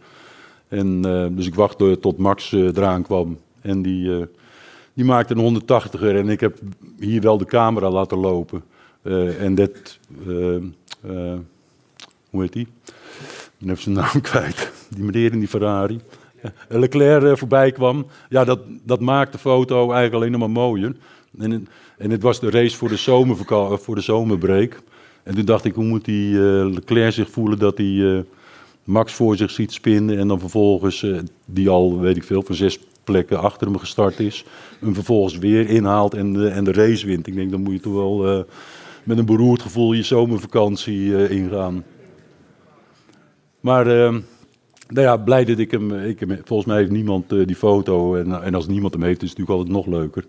En 0.68 1.02
dus 1.34 1.46
ik 1.46 1.54
wachtte 1.54 1.98
tot 2.00 2.18
Max 2.18 2.52
eraan 2.52 3.02
kwam. 3.02 3.38
En 3.60 3.82
die, 3.82 4.26
die 4.94 5.04
maakte 5.04 5.34
een 5.34 5.62
180er. 5.62 6.16
En 6.16 6.28
ik 6.28 6.40
heb 6.40 6.58
hier 6.98 7.20
wel 7.20 7.38
de 7.38 7.44
camera 7.44 7.90
laten 7.90 8.18
lopen. 8.18 8.62
en 9.38 9.54
dat, 9.54 9.98
hoe 12.30 12.42
heet 12.42 12.52
die? 12.52 12.68
Ben 13.58 13.70
even 13.70 13.82
zijn 13.82 13.94
naam 13.94 14.20
kwijt. 14.30 14.72
Die 14.88 15.04
meneer 15.04 15.32
in 15.32 15.38
die 15.38 15.48
Ferrari. 15.48 16.00
Leclerc 16.68 17.22
uh, 17.22 17.36
voorbij 17.36 17.72
kwam. 17.72 18.06
Ja, 18.28 18.44
dat, 18.44 18.60
dat 18.84 19.00
maakt 19.00 19.32
de 19.32 19.38
foto 19.38 19.76
eigenlijk 19.76 20.14
alleen 20.14 20.30
nog 20.30 20.40
maar 20.40 20.50
mooier. 20.50 20.96
En, 21.38 21.68
en 21.98 22.10
het 22.10 22.22
was 22.22 22.40
de 22.40 22.50
race 22.50 22.76
voor 22.76 22.88
de, 22.88 22.96
zomervaka- 22.96 23.76
voor 23.76 23.94
de 23.94 24.00
zomerbreak. 24.00 24.82
En 25.22 25.34
toen 25.34 25.44
dacht 25.44 25.64
ik, 25.64 25.74
hoe 25.74 25.84
moet 25.84 26.04
die 26.04 26.34
Leclerc 26.70 27.12
zich 27.12 27.30
voelen 27.30 27.58
dat 27.58 27.78
hij 27.78 28.24
Max 28.84 29.12
voor 29.12 29.36
zich 29.36 29.50
ziet 29.50 29.72
spinnen. 29.72 30.18
En 30.18 30.28
dan 30.28 30.40
vervolgens, 30.40 31.06
die 31.44 31.68
al, 31.68 32.00
weet 32.00 32.16
ik 32.16 32.24
veel, 32.24 32.42
van 32.42 32.54
zes 32.54 32.78
plekken 33.04 33.40
achter 33.40 33.66
hem 33.66 33.78
gestart 33.78 34.20
is. 34.20 34.44
Hem 34.80 34.94
vervolgens 34.94 35.38
weer 35.38 35.68
inhaalt 35.68 36.14
en 36.14 36.32
de, 36.32 36.48
en 36.48 36.64
de 36.64 36.72
race 36.72 37.06
wint. 37.06 37.26
Ik 37.26 37.34
denk, 37.34 37.50
dan 37.50 37.62
moet 37.62 37.72
je 37.72 37.80
toch 37.80 37.92
wel 37.92 38.44
met 39.04 39.18
een 39.18 39.26
beroerd 39.26 39.62
gevoel 39.62 39.92
je 39.92 40.02
zomervakantie 40.02 41.28
ingaan. 41.28 41.84
Maar 43.68 43.86
ehm, 43.86 44.20
nou 44.88 45.06
ja, 45.06 45.16
blij 45.16 45.44
dat 45.44 45.58
ik 45.58 45.70
hem, 45.70 45.92
ik. 45.92 46.18
Volgens 46.44 46.68
mij 46.68 46.76
heeft 46.76 46.90
niemand 46.90 47.32
uh, 47.32 47.46
die 47.46 47.56
foto. 47.56 48.14
En, 48.14 48.42
en 48.42 48.54
als 48.54 48.66
niemand 48.66 48.92
hem 48.92 49.02
heeft, 49.02 49.22
is 49.22 49.30
het 49.30 49.38
natuurlijk 49.38 49.68
altijd 49.68 49.86
nog 49.86 50.00
leuker. 50.00 50.24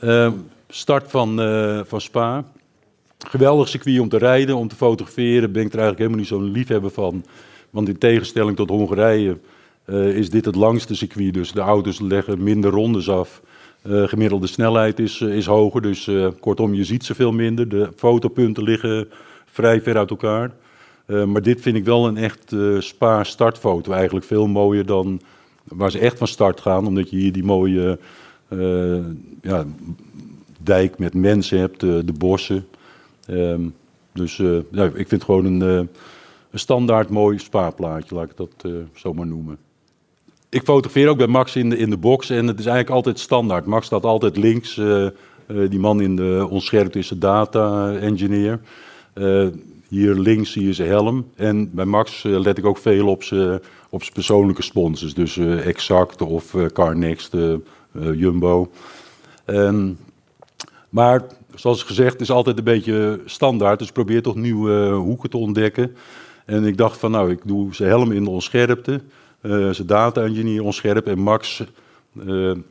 Uh, 0.00 0.32
start 0.68 1.10
van, 1.10 1.40
uh, 1.40 1.80
van 1.84 2.00
Spa. 2.00 2.44
Geweldig 3.28 3.68
circuit 3.68 4.00
om 4.00 4.08
te 4.08 4.18
rijden, 4.18 4.56
om 4.56 4.68
te 4.68 4.76
fotograferen. 4.76 5.52
Ben 5.52 5.64
ik 5.64 5.72
er 5.72 5.78
eigenlijk 5.78 5.98
helemaal 5.98 6.18
niet 6.18 6.28
zo'n 6.28 6.50
liefhebber 6.50 6.90
van. 6.90 7.24
Want 7.70 7.88
in 7.88 7.98
tegenstelling 7.98 8.56
tot 8.56 8.68
Hongarije 8.68 9.38
uh, 9.86 10.16
is 10.16 10.30
dit 10.30 10.44
het 10.44 10.54
langste 10.54 10.94
circuit. 10.94 11.34
Dus 11.34 11.52
de 11.52 11.60
auto's 11.60 12.00
leggen 12.00 12.42
minder 12.42 12.70
rondes 12.70 13.08
af. 13.10 13.42
gemiddelde 13.84 14.46
snelheid 14.46 14.98
is, 14.98 15.20
is 15.20 15.46
hoger. 15.46 15.82
Dus 15.82 16.10
kortom, 16.40 16.74
je 16.74 16.84
ziet 16.84 17.04
ze 17.04 17.14
veel 17.14 17.32
minder. 17.32 17.68
De 17.68 17.88
fotopunten 17.96 18.62
liggen 18.62 19.08
vrij 19.46 19.80
ver 19.80 19.96
uit 19.96 20.10
elkaar. 20.10 20.50
Uh, 21.10 21.24
maar 21.24 21.42
dit 21.42 21.60
vind 21.60 21.76
ik 21.76 21.84
wel 21.84 22.06
een 22.06 22.16
echt 22.16 22.52
uh, 22.52 22.80
spa 22.80 23.24
startfoto. 23.24 23.92
Eigenlijk 23.92 24.26
veel 24.26 24.46
mooier 24.46 24.86
dan 24.86 25.20
waar 25.64 25.90
ze 25.90 25.98
echt 25.98 26.18
van 26.18 26.26
start 26.26 26.60
gaan. 26.60 26.86
Omdat 26.86 27.10
je 27.10 27.16
hier 27.16 27.32
die 27.32 27.44
mooie 27.44 27.98
uh, 28.48 29.04
ja, 29.42 29.64
dijk 30.62 30.98
met 30.98 31.14
mensen 31.14 31.58
hebt, 31.58 31.80
de 31.80 32.14
bossen. 32.18 32.66
Um, 33.30 33.74
dus 34.12 34.36
ja, 34.70 34.84
ik 34.84 34.92
vind 34.94 35.10
het 35.10 35.24
gewoon 35.24 35.44
een, 35.44 35.60
een 35.60 35.88
standaard 36.58 37.08
mooi 37.08 37.38
spaarplaatje, 37.38 38.14
laat 38.14 38.30
ik 38.30 38.36
dat 38.36 38.72
zo 38.94 39.14
maar 39.14 39.26
noemen. 39.26 39.58
Ik 40.48 40.62
fotografeer 40.64 41.08
ook 41.08 41.16
bij 41.16 41.26
Max 41.26 41.56
in 41.56 41.70
de, 41.70 41.76
in 41.76 41.90
de 41.90 41.96
box 41.96 42.30
en 42.30 42.46
het 42.46 42.58
is 42.58 42.66
eigenlijk 42.66 42.96
altijd 42.96 43.18
standaard. 43.18 43.66
Max 43.66 43.86
staat 43.86 44.04
altijd 44.04 44.36
links. 44.36 44.80
die 45.68 45.78
man 45.78 46.00
in 46.00 46.16
de 46.16 46.46
onscherpt 46.50 46.96
is 46.96 47.08
de 47.08 47.18
data 47.18 47.94
engineer. 47.94 48.60
Hier 49.90 50.14
links 50.14 50.52
zie 50.52 50.66
je 50.66 50.72
zijn 50.72 50.88
helm. 50.88 51.30
En 51.36 51.70
bij 51.74 51.84
Max 51.84 52.24
uh, 52.24 52.40
let 52.40 52.58
ik 52.58 52.66
ook 52.66 52.78
veel 52.78 53.08
op 53.08 53.22
zijn 53.22 53.60
op 53.88 54.02
persoonlijke 54.12 54.62
sponsors. 54.62 55.14
Dus 55.14 55.36
uh, 55.36 55.66
Exact 55.66 56.22
of 56.22 56.54
uh, 56.54 56.66
Carnext, 56.66 57.36
Jumbo. 57.92 58.70
Um, 59.46 59.98
maar 60.88 61.22
zoals 61.54 61.82
gezegd, 61.82 62.12
het 62.12 62.20
is 62.20 62.30
altijd 62.30 62.58
een 62.58 62.64
beetje 62.64 63.20
standaard. 63.24 63.78
Dus 63.78 63.92
probeer 63.92 64.22
toch 64.22 64.34
nieuwe 64.34 64.90
hoeken 64.90 65.30
te 65.30 65.36
ontdekken. 65.36 65.96
En 66.46 66.64
ik 66.64 66.76
dacht 66.76 66.98
van 66.98 67.10
nou, 67.10 67.30
ik 67.30 67.40
doe 67.44 67.74
zijn 67.74 67.88
helm 67.88 68.12
in 68.12 68.24
de 68.24 68.30
onscherpte. 68.30 69.00
zijn 69.70 69.86
data-engineer 69.86 70.62
onscherp 70.62 71.06
en 71.06 71.18
Max 71.18 71.64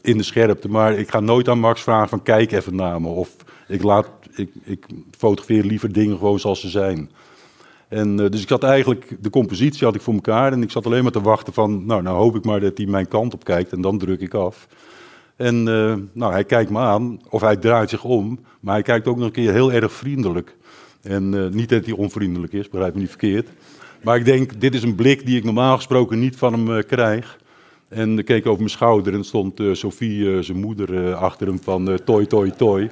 in 0.01 0.17
de 0.17 0.23
scherpte. 0.23 0.69
Maar 0.69 0.93
ik 0.93 1.09
ga 1.09 1.19
nooit 1.19 1.47
aan 1.47 1.59
Max 1.59 1.81
vragen 1.81 2.09
van 2.09 2.23
kijk 2.23 2.51
even 2.51 2.75
naar 2.75 3.01
me. 3.01 3.07
Of 3.07 3.35
ik, 3.67 3.83
laat, 3.83 4.09
ik, 4.39 4.49
ik 4.63 4.85
fotografeer 5.17 5.63
liever 5.63 5.91
dingen 5.91 6.17
gewoon 6.17 6.39
zoals 6.39 6.61
ze 6.61 6.69
zijn. 6.69 7.09
En, 7.89 8.19
uh, 8.19 8.29
dus 8.29 8.41
ik 8.41 8.49
had 8.49 8.63
eigenlijk, 8.63 9.17
de 9.19 9.29
compositie 9.29 9.85
had 9.85 9.95
ik 9.95 10.01
voor 10.01 10.13
elkaar 10.13 10.51
en 10.51 10.63
ik 10.63 10.71
zat 10.71 10.85
alleen 10.85 11.03
maar 11.03 11.11
te 11.11 11.21
wachten 11.21 11.53
van, 11.53 11.85
nou, 11.85 12.01
nou 12.01 12.17
hoop 12.17 12.35
ik 12.35 12.45
maar 12.45 12.59
dat 12.59 12.77
hij 12.77 12.85
mijn 12.85 13.07
kant 13.07 13.33
op 13.33 13.43
kijkt 13.43 13.71
en 13.71 13.81
dan 13.81 13.97
druk 13.97 14.21
ik 14.21 14.33
af. 14.33 14.67
En 15.35 15.55
uh, 15.55 15.95
nou, 16.11 16.31
hij 16.31 16.43
kijkt 16.43 16.71
me 16.71 16.79
aan, 16.79 17.19
of 17.29 17.41
hij 17.41 17.57
draait 17.57 17.89
zich 17.89 18.03
om, 18.03 18.39
maar 18.59 18.73
hij 18.73 18.83
kijkt 18.83 19.07
ook 19.07 19.17
nog 19.17 19.25
een 19.25 19.31
keer 19.31 19.51
heel 19.51 19.71
erg 19.71 19.91
vriendelijk. 19.91 20.57
En 21.01 21.33
uh, 21.33 21.47
niet 21.47 21.69
dat 21.69 21.85
hij 21.85 21.93
onvriendelijk 21.93 22.53
is, 22.53 22.69
begrijp 22.69 22.93
me 22.93 22.99
niet 22.99 23.09
verkeerd. 23.09 23.49
Maar 24.03 24.17
ik 24.17 24.25
denk, 24.25 24.61
dit 24.61 24.73
is 24.73 24.83
een 24.83 24.95
blik 24.95 25.25
die 25.25 25.37
ik 25.37 25.43
normaal 25.43 25.75
gesproken 25.75 26.19
niet 26.19 26.35
van 26.35 26.53
hem 26.53 26.85
krijg. 26.85 27.39
En 27.87 28.17
ik 28.17 28.25
keek 28.25 28.45
over 28.45 28.57
mijn 28.57 28.69
schouder 28.69 29.13
en 29.13 29.23
stond 29.23 29.61
Sophie, 29.71 30.43
zijn 30.43 30.59
moeder, 30.59 31.13
achter 31.13 31.47
hem 31.47 31.59
van 31.61 31.99
toi, 32.05 32.25
toi, 32.25 32.51
toi. 32.51 32.89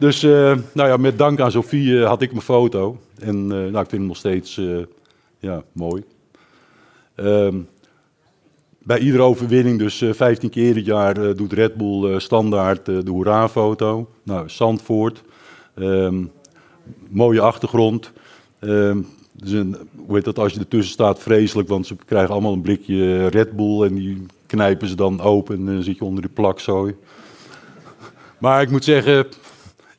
Dus 0.00 0.22
uh, 0.22 0.56
nou 0.72 0.88
ja, 0.88 0.96
met 0.96 1.18
dank 1.18 1.40
aan 1.40 1.50
Sofie 1.50 1.88
uh, 1.88 2.06
had 2.06 2.22
ik 2.22 2.30
mijn 2.30 2.42
foto. 2.42 2.98
En 3.18 3.36
uh, 3.36 3.48
nou, 3.48 3.66
ik 3.66 3.74
vind 3.74 3.90
hem 3.90 4.06
nog 4.06 4.16
steeds 4.16 4.60
ja, 5.38 5.62
mooi. 5.72 6.04
Um, 7.16 7.68
bij 8.78 8.98
iedere 8.98 9.22
overwinning, 9.22 9.78
dus 9.78 10.04
15 10.10 10.50
keer 10.50 10.74
het 10.74 10.84
jaar, 10.84 11.34
doet 11.34 11.52
Red 11.52 11.74
Bull 11.74 12.20
standaard 12.20 12.84
de 12.84 13.02
hoera-foto. 13.06 14.10
Nou, 14.22 14.48
Zandvoort. 14.48 15.22
Um, 15.74 16.30
mooie 17.08 17.40
achtergrond. 17.40 18.12
Um, 18.60 19.06
Dus 19.32 19.52
een, 19.52 19.76
hoe 20.06 20.14
heet 20.14 20.24
dat, 20.24 20.38
als 20.38 20.52
je 20.52 20.58
ertussen 20.58 20.92
staat, 20.92 21.18
vreselijk, 21.18 21.68
want 21.68 21.86
ze 21.86 21.96
krijgen 22.04 22.32
allemaal 22.32 22.52
een 22.52 22.60
blikje 22.60 23.26
Red 23.26 23.56
Bull 23.56 23.82
en 23.82 23.94
die 23.94 24.26
knijpen 24.46 24.88
ze 24.88 24.94
dan 24.94 25.20
open 25.20 25.56
en 25.56 25.66
dan 25.66 25.82
zit 25.82 25.98
je 25.98 26.04
onder 26.04 26.22
die 26.22 26.32
plakzooi. 26.32 26.94
Maar 28.38 28.62
ik 28.62 28.70
moet 28.70 28.84
zeggen, 28.84 29.26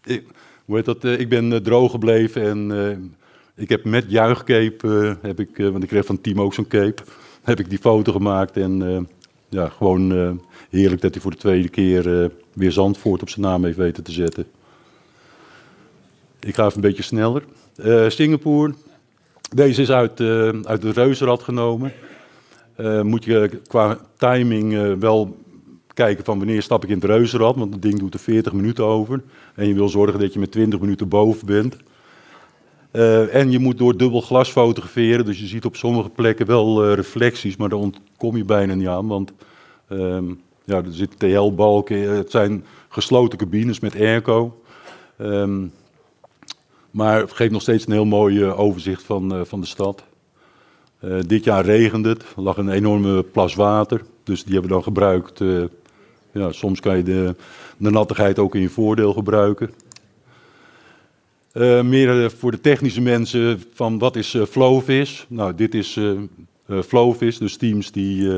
ik, 0.03 0.23
hoe 0.65 0.81
dat, 0.81 1.03
ik 1.03 1.29
ben 1.29 1.63
droog 1.63 1.91
gebleven 1.91 2.43
en 2.43 3.15
ik 3.55 3.69
heb 3.69 3.83
met 3.83 4.05
juichcape, 4.07 5.17
heb 5.21 5.39
ik, 5.39 5.57
want 5.57 5.83
ik 5.83 5.89
kreeg 5.89 6.05
van 6.05 6.21
team 6.21 6.41
ook 6.41 6.53
zo'n 6.53 6.67
cape, 6.67 7.03
heb 7.43 7.59
ik 7.59 7.69
die 7.69 7.79
foto 7.79 8.11
gemaakt 8.11 8.57
en 8.57 9.07
ja, 9.49 9.69
gewoon 9.69 10.39
heerlijk 10.69 11.01
dat 11.01 11.13
hij 11.13 11.21
voor 11.21 11.31
de 11.31 11.37
tweede 11.37 11.69
keer 11.69 12.31
weer 12.53 12.71
Zandvoort 12.71 13.21
op 13.21 13.29
zijn 13.29 13.45
naam 13.45 13.63
heeft 13.63 13.77
weten 13.77 14.03
te 14.03 14.11
zetten. 14.11 14.45
Ik 16.39 16.55
ga 16.55 16.65
even 16.65 16.75
een 16.75 16.81
beetje 16.81 17.03
sneller. 17.03 17.43
Uh, 17.77 18.09
Singapore. 18.09 18.73
Deze 19.55 19.81
is 19.81 19.91
uit, 19.91 20.19
uh, 20.19 20.49
uit 20.63 20.83
het 20.83 20.95
reuzenrad 20.95 21.43
genomen. 21.43 21.93
Uh, 22.77 23.01
moet 23.01 23.23
je 23.23 23.49
qua 23.67 23.99
timing 24.17 24.99
wel 24.99 25.37
kijken 25.93 26.25
van 26.25 26.37
wanneer 26.37 26.61
stap 26.61 26.83
ik 26.83 26.89
in 26.89 26.95
het 26.95 27.03
reuzenrad. 27.03 27.55
Want 27.55 27.73
het 27.73 27.81
ding 27.81 27.99
doet 27.99 28.13
er 28.13 28.19
40 28.19 28.53
minuten 28.53 28.85
over. 28.85 29.21
En 29.55 29.67
je 29.67 29.73
wil 29.73 29.89
zorgen 29.89 30.19
dat 30.19 30.33
je 30.33 30.39
met 30.39 30.51
20 30.51 30.79
minuten 30.79 31.07
boven 31.07 31.45
bent. 31.45 31.77
en 33.31 33.51
je 33.51 33.59
moet 33.59 33.77
door 33.77 33.97
dubbel 33.97 34.21
glas 34.21 34.49
fotograferen. 34.49 35.25
Dus 35.25 35.39
je 35.39 35.45
ziet 35.45 35.65
op 35.65 35.75
sommige 35.75 36.09
plekken 36.09 36.45
wel 36.45 36.93
reflecties. 36.93 37.57
Maar 37.57 37.69
daar 37.69 37.79
ontkom 37.79 38.37
je 38.37 38.45
bijna 38.45 38.73
niet 38.73 38.87
aan. 38.87 39.07
Want 39.07 39.33
ehm, 39.87 40.25
ja, 40.63 40.75
er 40.75 40.93
zitten 40.93 41.19
TL-balken. 41.19 42.15
Het 42.15 42.31
zijn 42.31 42.65
gesloten 42.89 43.37
cabines 43.37 43.79
met 43.79 43.95
airco. 43.95 44.61
Um, 45.17 45.71
maar 46.91 47.19
het 47.19 47.31
geeft 47.31 47.51
nog 47.51 47.61
steeds 47.61 47.85
een 47.85 47.93
heel 47.93 48.05
mooi 48.05 48.45
overzicht 48.45 49.03
van, 49.03 49.45
van 49.45 49.61
de 49.61 49.67
stad. 49.67 50.03
Dit 51.27 51.43
jaar 51.43 51.65
regende 51.65 52.09
het, 52.09 52.21
er 52.35 52.41
lag 52.41 52.57
een 52.57 52.69
enorme 52.69 53.23
plas 53.23 53.55
water. 53.55 54.01
Dus 54.23 54.43
die 54.43 54.53
hebben 54.53 54.69
we 54.69 54.75
dan 54.75 54.83
gebruikt. 54.83 55.41
Ja, 56.31 56.51
soms 56.51 56.79
kan 56.79 56.97
je 56.97 57.03
de, 57.03 57.35
de 57.77 57.89
nattigheid 57.89 58.39
ook 58.39 58.55
in 58.55 58.61
je 58.61 58.69
voordeel 58.69 59.13
gebruiken. 59.13 59.71
meer 61.83 62.31
voor 62.31 62.51
de 62.51 62.61
technische 62.61 63.01
mensen 63.01 63.63
van 63.73 63.99
wat 63.99 64.15
is 64.15 64.37
Flowvis? 64.49 65.25
Nou, 65.29 65.55
dit 65.55 65.73
is 65.73 65.99
Flowvis, 66.85 67.37
dus 67.37 67.57
teams 67.57 67.91
die... 67.91 68.29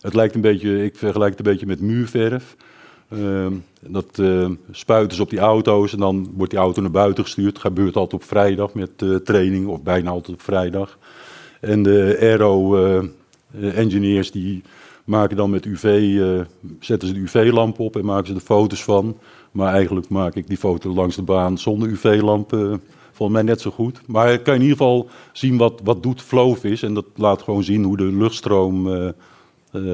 het 0.00 0.14
lijkt 0.14 0.34
een 0.34 0.40
beetje, 0.40 0.84
ik 0.84 0.96
vergelijk 0.96 1.30
het 1.30 1.46
een 1.46 1.52
beetje 1.52 1.66
met 1.66 1.80
muurverf. 1.80 2.56
Uh, 3.12 3.46
dat 3.80 4.18
uh, 4.20 4.48
spuiten 4.70 5.16
ze 5.16 5.22
op 5.22 5.30
die 5.30 5.38
auto's 5.38 5.92
en 5.92 5.98
dan 5.98 6.32
wordt 6.36 6.50
die 6.50 6.60
auto 6.60 6.80
naar 6.80 6.90
buiten 6.90 7.24
gestuurd. 7.24 7.52
Dat 7.52 7.62
gebeurt 7.62 7.96
altijd 7.96 8.22
op 8.22 8.28
vrijdag 8.28 8.74
met 8.74 8.90
training, 9.24 9.66
of 9.66 9.82
bijna 9.82 10.10
altijd 10.10 10.36
op 10.36 10.42
vrijdag. 10.42 10.98
En 11.60 11.82
de 11.82 12.16
aero-engineers 12.20 14.30
die 14.30 14.62
maken 15.04 15.36
dan 15.36 15.50
met 15.50 15.64
UV, 15.64 16.16
zetten 16.80 17.08
ze 17.08 17.14
de 17.14 17.20
UV-lamp 17.20 17.78
op 17.78 17.96
en 17.96 18.04
maken 18.04 18.26
ze 18.26 18.34
de 18.34 18.40
foto's 18.40 18.84
van. 18.84 19.16
Maar 19.52 19.72
eigenlijk 19.72 20.08
maak 20.08 20.34
ik 20.34 20.46
die 20.46 20.56
foto 20.56 20.94
langs 20.94 21.16
de 21.16 21.22
baan 21.22 21.58
zonder 21.58 21.88
UV-lamp 21.88 22.78
volgens 23.12 23.38
mij 23.38 23.42
net 23.42 23.60
zo 23.60 23.70
goed. 23.70 24.00
Maar 24.06 24.38
kan 24.38 24.54
in 24.54 24.60
ieder 24.60 24.76
geval 24.76 25.08
zien 25.32 25.56
wat, 25.56 25.80
wat 25.84 26.02
doet 26.02 26.22
Flowvis. 26.22 26.82
En 26.82 26.94
dat 26.94 27.06
laat 27.14 27.42
gewoon 27.42 27.64
zien 27.64 27.84
hoe 27.84 27.96
de 27.96 28.04
luchtstroom 28.04 29.12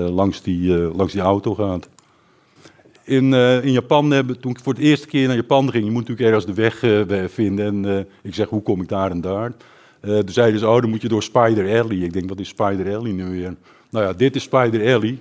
langs, 0.08 0.42
die, 0.42 0.72
langs 0.72 1.12
die 1.12 1.22
auto 1.22 1.54
gaat 1.54 1.88
in, 3.10 3.32
uh, 3.32 3.64
in 3.64 3.72
Japan, 3.72 4.10
hebben, 4.10 4.40
toen 4.40 4.50
ik 4.50 4.60
voor 4.62 4.72
het 4.72 4.82
eerste 4.82 5.06
keer 5.06 5.26
naar 5.26 5.36
Japan 5.36 5.70
ging, 5.70 5.84
je 5.84 5.90
moet 5.90 6.08
natuurlijk 6.08 6.28
ergens 6.28 6.46
de 6.46 6.62
weg 6.62 6.82
uh, 6.82 7.24
vinden. 7.28 7.66
En 7.66 7.84
uh, 7.84 7.98
ik 8.22 8.34
zeg, 8.34 8.48
hoe 8.48 8.62
kom 8.62 8.80
ik 8.80 8.88
daar 8.88 9.10
en 9.10 9.20
daar? 9.20 9.52
toen 10.00 10.28
zeiden 10.28 10.60
ze, 10.60 10.68
oh, 10.68 10.80
dan 10.80 10.90
moet 10.90 11.02
je 11.02 11.08
door 11.08 11.22
Spider 11.22 11.80
Alley. 11.82 11.96
Ik 11.96 12.12
denk, 12.12 12.28
wat 12.28 12.40
is 12.40 12.48
Spider 12.48 12.96
Alley 12.96 13.12
nu 13.12 13.30
weer? 13.30 13.56
Nou 13.90 14.04
ja, 14.04 14.12
dit 14.12 14.36
is 14.36 14.42
Spider 14.42 14.94
Alley. 14.94 15.18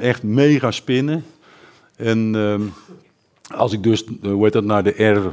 echt 0.00 0.22
mega 0.22 0.70
spinnen. 0.70 1.24
En 1.96 2.34
ehm, 2.34 2.62
als 3.54 3.72
ik 3.72 3.82
dus, 3.82 4.04
hoe 4.22 4.44
heet 4.44 4.52
dat, 4.52 4.64
naar 4.64 4.82
de 4.82 5.32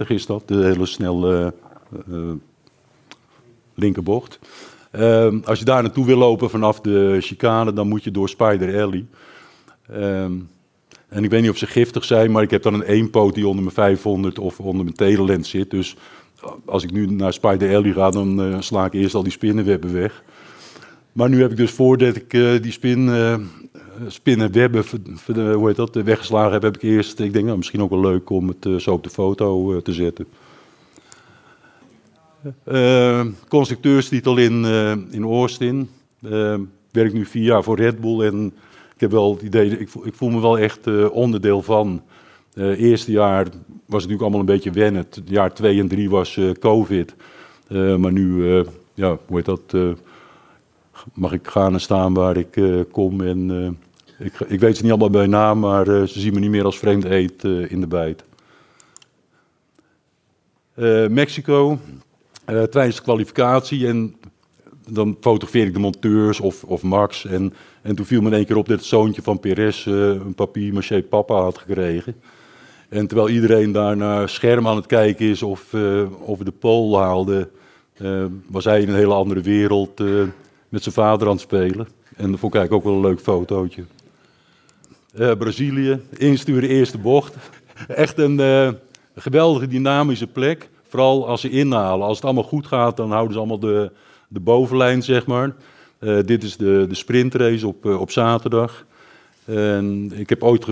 R130 0.00 0.06
is 0.06 0.26
dat, 0.26 0.48
de 0.48 0.64
hele 0.64 0.86
snelle 0.86 1.54
linkerbocht. 3.74 4.38
Ehm, 4.90 5.38
als 5.44 5.58
je 5.58 5.64
daar 5.64 5.82
naartoe 5.82 6.06
wil 6.06 6.16
lopen 6.16 6.50
vanaf 6.50 6.80
de 6.80 7.16
chicane, 7.20 7.72
dan 7.72 7.88
moet 7.88 8.04
je 8.04 8.10
door 8.10 8.28
Spider 8.28 8.82
Alley. 8.82 9.06
Um, 9.92 10.48
en 11.08 11.24
ik 11.24 11.30
weet 11.30 11.40
niet 11.40 11.50
of 11.50 11.56
ze 11.56 11.66
giftig 11.66 12.04
zijn, 12.04 12.30
maar 12.30 12.42
ik 12.42 12.50
heb 12.50 12.62
dan 12.62 12.74
een 12.74 12.82
eenpoot 12.82 13.34
die 13.34 13.46
onder 13.46 13.62
mijn 13.62 13.74
500 13.74 14.38
of 14.38 14.60
onder 14.60 14.84
mijn 14.84 14.96
telelens 14.96 15.50
zit. 15.50 15.70
Dus 15.70 15.96
als 16.64 16.82
ik 16.82 16.92
nu 16.92 17.06
naar 17.06 17.32
Spider 17.32 17.76
Alley 17.76 17.92
ga, 17.92 18.10
dan 18.10 18.56
sla 18.62 18.84
ik 18.84 18.92
eerst 18.92 19.14
al 19.14 19.22
die 19.22 19.32
spinnenwebben 19.32 19.92
weg. 19.92 20.22
Maar 21.18 21.28
nu 21.28 21.40
heb 21.40 21.50
ik 21.50 21.56
dus 21.56 21.70
voordat 21.70 22.16
ik 22.16 22.32
uh, 22.32 22.62
die 22.62 22.72
spin, 22.72 23.06
uh, 23.06 23.36
spinnenwebben 24.06 24.84
hoe 25.54 25.66
heet 25.66 25.76
dat, 25.76 25.94
weggeslagen 25.94 26.52
heb, 26.52 26.62
heb 26.62 26.74
ik 26.74 26.82
eerst, 26.82 27.20
ik 27.20 27.32
denk 27.32 27.44
nou, 27.44 27.56
misschien 27.56 27.82
ook 27.82 27.90
wel 27.90 28.00
leuk 28.00 28.30
om 28.30 28.48
het 28.48 28.82
zo 28.82 28.92
op 28.92 29.02
de 29.02 29.10
foto 29.10 29.80
te 29.82 29.92
zetten. 29.92 30.26
constructeurstitel 33.48 34.36
in, 34.36 34.64
in 35.10 35.22
Austin. 35.22 35.88
werk 36.90 37.12
nu 37.12 37.24
vier 37.24 37.44
jaar 37.44 37.62
voor 37.62 37.76
Red 37.76 38.00
Bull 38.00 38.20
en 38.20 38.52
ik 38.94 39.00
heb 39.00 39.10
wel 39.10 39.32
het 39.32 39.42
idee, 39.42 39.78
ik 39.78 39.88
voel, 39.88 40.06
ik 40.06 40.14
voel 40.14 40.30
me 40.30 40.40
wel 40.40 40.58
echt 40.58 41.10
onderdeel 41.10 41.62
van. 41.62 42.02
Eerste 42.56 43.10
jaar 43.10 43.44
was 43.44 43.52
het 43.74 43.90
natuurlijk 43.90 44.20
allemaal 44.20 44.40
een 44.40 44.46
beetje 44.46 44.70
wennen. 44.70 45.06
Jaar 45.24 45.54
twee 45.54 45.80
en 45.80 45.88
drie 45.88 46.10
was 46.10 46.40
COVID. 46.58 47.14
maar 47.98 48.12
nu, 48.12 48.44
ja, 48.94 49.18
hoe 49.26 49.36
heet 49.36 49.44
dat? 49.44 49.96
Mag 51.14 51.32
ik 51.32 51.46
gaan 51.46 51.72
en 51.72 51.80
staan 51.80 52.14
waar 52.14 52.36
ik 52.36 52.60
kom. 52.90 53.20
En 53.20 53.78
ik, 54.18 54.40
ik, 54.40 54.60
weet 54.60 54.76
ze 54.76 54.82
niet 54.82 54.90
allemaal 54.90 55.10
bij 55.10 55.26
naam, 55.26 55.58
maar 55.58 55.84
ze 55.84 56.20
zien 56.20 56.34
me 56.34 56.40
niet 56.40 56.50
meer 56.50 56.64
als 56.64 56.78
vreemd 56.78 57.04
eet 57.04 57.44
in 57.44 57.80
de 57.80 57.86
bijt. 57.86 58.24
Mexico, 61.10 61.78
tijdens 62.44 62.96
de 62.96 63.02
kwalificatie. 63.02 63.86
En 63.86 64.16
dan 64.88 65.16
fotografeer 65.20 65.66
ik 65.66 65.72
de 65.72 65.78
monteurs 65.78 66.40
of, 66.40 66.64
of 66.64 66.82
Max. 66.82 67.24
En, 67.24 67.54
en 67.82 67.96
toen 67.96 68.06
viel 68.06 68.20
me 68.20 68.28
in 68.28 68.34
één 68.34 68.46
keer 68.46 68.56
op 68.56 68.68
dat 68.68 68.76
het 68.78 68.86
zoontje 68.86 69.22
van 69.22 69.40
Perez 69.40 69.86
een 69.86 70.34
papier-maché 70.34 71.02
papa 71.02 71.34
had 71.34 71.58
gekregen. 71.58 72.14
En 72.88 73.06
terwijl 73.06 73.28
iedereen 73.28 73.72
daar 73.72 73.96
naar 73.96 74.28
scherm 74.28 74.68
aan 74.68 74.76
het 74.76 74.86
kijken 74.86 75.26
is 75.26 75.42
of, 75.42 75.74
of 76.20 76.38
de 76.38 76.52
Pool 76.58 76.98
haalde, 76.98 77.48
was 78.46 78.64
hij 78.64 78.80
in 78.80 78.88
een 78.88 78.94
hele 78.94 79.14
andere 79.14 79.40
wereld 79.40 80.00
met 80.68 80.82
zijn 80.82 80.94
vader 80.94 81.26
aan 81.26 81.32
het 81.32 81.42
spelen. 81.42 81.88
En 82.16 82.30
dat 82.30 82.40
vond 82.40 82.54
ik 82.54 82.72
ook 82.72 82.84
wel 82.84 82.94
een 82.94 83.00
leuk 83.00 83.20
fotootje. 83.20 83.84
Brazilië, 85.38 86.00
insturen 86.16 86.68
eerste 86.68 86.98
bocht. 86.98 87.34
Echt 87.88 88.18
een 88.18 88.40
geweldige 89.16 89.66
dynamische 89.66 90.26
plek. 90.26 90.68
Vooral 90.88 91.28
als 91.28 91.40
ze 91.40 91.50
inhalen. 91.50 92.06
Als 92.06 92.16
het 92.16 92.24
allemaal 92.24 92.42
goed 92.42 92.66
gaat, 92.66 92.96
dan 92.96 93.10
houden 93.10 93.32
ze 93.32 93.38
allemaal 93.38 93.58
de, 93.58 93.90
de 94.28 94.40
bovenlijn, 94.40 95.02
zeg 95.02 95.26
maar. 95.26 95.54
Uh, 96.00 96.18
dit 96.24 96.42
is 96.42 96.56
de, 96.56 96.86
de 96.88 96.94
sprintrace 96.94 97.66
op, 97.66 97.84
op 97.84 98.10
zaterdag. 98.10 98.84
En 99.44 100.10
ik 100.14 100.28
heb 100.28 100.42
ooit 100.42 100.66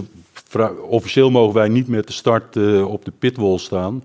officieel 0.88 1.30
mogen 1.30 1.54
wij 1.54 1.68
niet 1.68 1.88
met 1.88 2.06
de 2.06 2.12
start 2.12 2.56
op 2.82 3.04
de 3.04 3.12
pitwall 3.18 3.59
staan. 3.59 4.02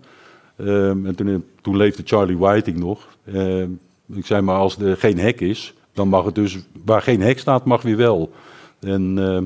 Ehm, 0.55 1.05
en 1.05 1.15
toen, 1.15 1.45
toen, 1.61 1.77
leefde 1.77 2.03
Charlie 2.05 2.37
Whiting 2.37 2.77
nog. 2.77 3.07
Ehm, 3.25 3.69
ik 4.13 4.25
zei 4.25 4.41
maar, 4.41 4.57
als 4.57 4.77
er 4.77 4.97
geen 4.97 5.19
hek 5.19 5.41
is, 5.41 5.73
dan 5.93 6.07
mag 6.07 6.25
het 6.25 6.35
dus... 6.35 6.57
Waar 6.85 7.01
geen 7.01 7.21
hek 7.21 7.39
staat, 7.39 7.65
mag 7.65 7.81
weer 7.81 7.97
wel. 7.97 8.31
En, 8.79 9.17
ehm, 9.17 9.45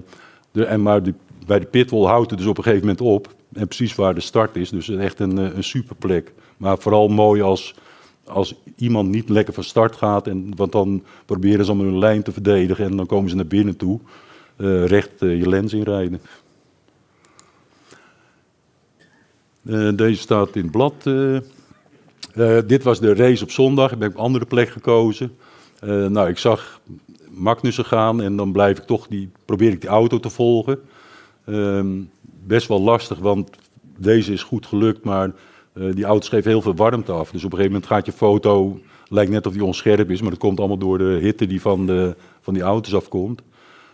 de, 0.51 0.65
en 0.65 0.81
maar 0.81 1.03
die, 1.03 1.13
bij 1.45 1.59
de 1.59 1.65
pitwall 1.65 2.05
houdt 2.05 2.29
het 2.29 2.39
dus 2.39 2.47
op 2.47 2.57
een 2.57 2.63
gegeven 2.63 2.87
moment 2.87 3.05
op. 3.05 3.33
En 3.53 3.67
precies 3.67 3.95
waar 3.95 4.15
de 4.15 4.21
start 4.21 4.55
is, 4.55 4.69
dus 4.69 4.89
echt 4.89 5.19
een, 5.19 5.37
een 5.37 5.63
superplek. 5.63 6.33
Maar 6.57 6.77
vooral 6.77 7.07
mooi 7.07 7.41
als 7.41 7.75
als 8.25 8.55
iemand 8.75 9.09
niet 9.09 9.29
lekker 9.29 9.53
van 9.53 9.63
start 9.63 9.95
gaat, 9.95 10.27
en, 10.27 10.55
want 10.55 10.71
dan 10.71 11.03
proberen 11.25 11.65
ze 11.65 11.71
om 11.71 11.79
hun 11.79 11.97
lijn 11.97 12.23
te 12.23 12.31
verdedigen 12.31 12.85
en 12.85 12.97
dan 12.97 13.05
komen 13.05 13.29
ze 13.29 13.35
naar 13.35 13.47
binnen 13.47 13.77
toe, 13.77 13.99
uh, 14.57 14.85
recht 14.85 15.11
je 15.19 15.49
lens 15.49 15.73
inrijden. 15.73 16.21
Uh, 19.63 19.89
deze 19.95 20.21
staat 20.21 20.55
in 20.55 20.61
het 20.61 20.71
blad. 20.71 21.03
dit 22.67 22.83
was 22.83 22.99
de 22.99 23.13
race 23.13 23.43
op 23.43 23.51
zondag, 23.51 23.91
ik 23.91 23.95
op 23.95 24.03
een 24.03 24.15
andere 24.15 24.45
plek 24.45 24.69
gekozen. 24.69 25.37
Nou, 25.81 26.29
ik 26.29 26.37
zag 26.37 26.81
Magnussen 27.29 27.85
gaan 27.85 28.21
en 28.21 28.35
dan 28.35 28.51
blijf 28.51 28.77
ik 28.77 28.83
toch 28.83 29.07
die, 29.07 29.29
probeer 29.45 29.71
ik 29.71 29.81
die 29.81 29.89
auto 29.89 30.19
te 30.19 30.29
volgen. 30.29 30.79
Ehm, 31.45 32.01
best 32.21 32.67
wel 32.67 32.81
lastig, 32.81 33.19
want 33.19 33.49
deze 33.97 34.33
is 34.33 34.43
goed 34.43 34.65
gelukt, 34.65 35.03
maar 35.03 35.31
uh, 35.73 35.93
die 35.95 36.05
auto's 36.05 36.29
geven 36.29 36.49
heel 36.49 36.61
veel 36.61 36.75
warmte 36.75 37.11
af. 37.11 37.31
Dus 37.31 37.43
op 37.43 37.51
een 37.51 37.57
gegeven 37.57 37.71
moment 37.71 37.91
gaat 37.91 38.05
je 38.05 38.11
foto, 38.11 38.79
lijkt 39.07 39.31
net 39.31 39.47
of 39.47 39.53
die 39.53 39.63
onscherp 39.63 40.09
is, 40.09 40.21
maar 40.21 40.29
dat 40.29 40.39
komt 40.39 40.59
allemaal 40.59 40.77
door 40.77 40.97
de 40.97 41.17
hitte 41.21 41.47
die 41.47 41.61
van, 41.61 41.85
de, 41.85 42.15
van 42.41 42.53
die 42.53 42.63
auto's 42.63 42.95
afkomt. 42.95 43.41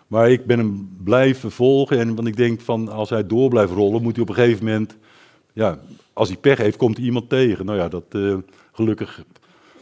Maar 0.08 0.32
ik 0.32 0.46
ben 0.46 0.58
hem 0.58 0.90
blijven 1.04 1.52
volgen 1.52 2.00
en 2.00 2.16
want 2.16 2.28
ik 2.28 2.38
denk 2.38 2.62
van 2.62 2.90
als 2.90 3.10
hij 3.10 3.28
door 3.28 3.50
blijft 3.50 3.72
rollen, 3.72 4.02
moet 4.02 4.14
hij 4.14 4.24
op 4.24 4.30
een 4.30 4.36
gegeven 4.36 4.66
moment, 4.66 4.98
ja, 5.54 5.80
als 6.14 6.28
hij 6.28 6.38
pech 6.38 6.58
heeft, 6.58 6.78
komt 6.78 6.98
hij 6.98 7.06
iemand 7.06 7.30
tegen. 7.30 7.66
Nou 7.66 7.78
ja, 7.78 7.88
dat, 7.88 8.04
uh, 8.12 8.36
gelukkig 8.72 9.24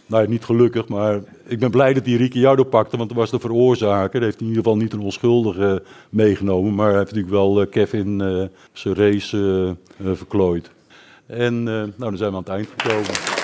nou 0.10 0.28
niet 0.28 0.45
gelukkig, 0.45 0.88
maar 0.88 1.19
ik 1.45 1.60
ben 1.60 1.72
blij 1.72 1.93
dat 1.93 2.06
hij 2.06 2.15
Ricciardo 2.15 2.63
pakte, 2.63 2.98
want 2.98 3.10
hij 3.10 3.19
was 3.19 3.32
de 3.32 3.39
veroorzaker. 3.39 4.15
Hij 4.15 4.26
heeft 4.26 4.41
in 4.41 4.48
ieder 4.48 4.63
geval 4.63 4.78
niet 4.78 4.93
een 4.93 5.00
onschuldige 5.00 5.84
meegenomen, 6.10 6.76
maar 6.76 6.89
hij 6.89 6.98
heeft 6.98 7.13
natuurlijk 7.15 7.34
wel 7.34 7.67
Kevin 7.67 8.50
zijn 8.74 8.95
race 8.95 9.76
verklooid. 10.02 10.72
En 11.26 11.63
nou, 11.63 11.91
dan 11.98 12.17
zijn 12.17 12.30
we 12.30 12.36
aan 12.36 12.43
het 12.43 12.54
eind 12.54 12.67
gekomen. 12.78 13.38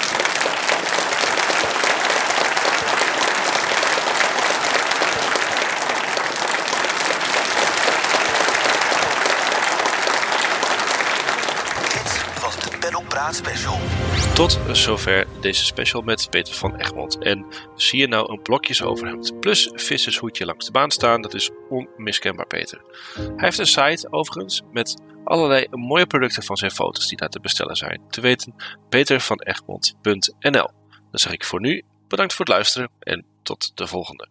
special. 13.36 14.15
Tot 14.36 14.60
zover 14.72 15.28
deze 15.42 15.66
special 15.66 16.02
met 16.02 16.30
Peter 16.30 16.54
van 16.54 16.76
Egmond. 16.76 17.18
En 17.18 17.46
zie 17.76 18.00
je 18.00 18.08
nou 18.08 18.32
een 18.32 18.42
blokjes 18.42 18.82
overhemd 18.82 19.40
plus 19.40 19.72
vissershoedje 19.74 20.46
langs 20.46 20.66
de 20.66 20.72
baan 20.72 20.92
staan, 20.92 21.22
dat 21.22 21.34
is 21.34 21.50
onmiskenbaar 21.70 22.48
Peter. 22.48 22.82
Hij 23.14 23.34
heeft 23.36 23.58
een 23.58 23.66
site 23.66 24.08
overigens 24.12 24.62
met 24.72 25.02
allerlei 25.24 25.68
mooie 25.72 26.08
producten 26.08 26.44
van 26.44 26.58
zijn 26.58 26.72
foto's 26.72 27.08
die 27.08 27.18
daar 27.18 27.30
te 27.30 27.40
bestellen 27.40 27.76
zijn. 27.76 28.02
Te 28.10 28.22
weten 28.22 28.56
petervanegmond.nl. 28.90 30.70
Dan 31.12 31.20
zeg 31.20 31.32
ik 31.32 31.44
voor 31.44 31.60
nu 31.60 31.84
bedankt 32.08 32.34
voor 32.34 32.46
het 32.46 32.54
luisteren 32.54 32.90
en 33.00 33.26
tot 33.44 33.72
de 33.78 33.88
volgende. 33.88 34.28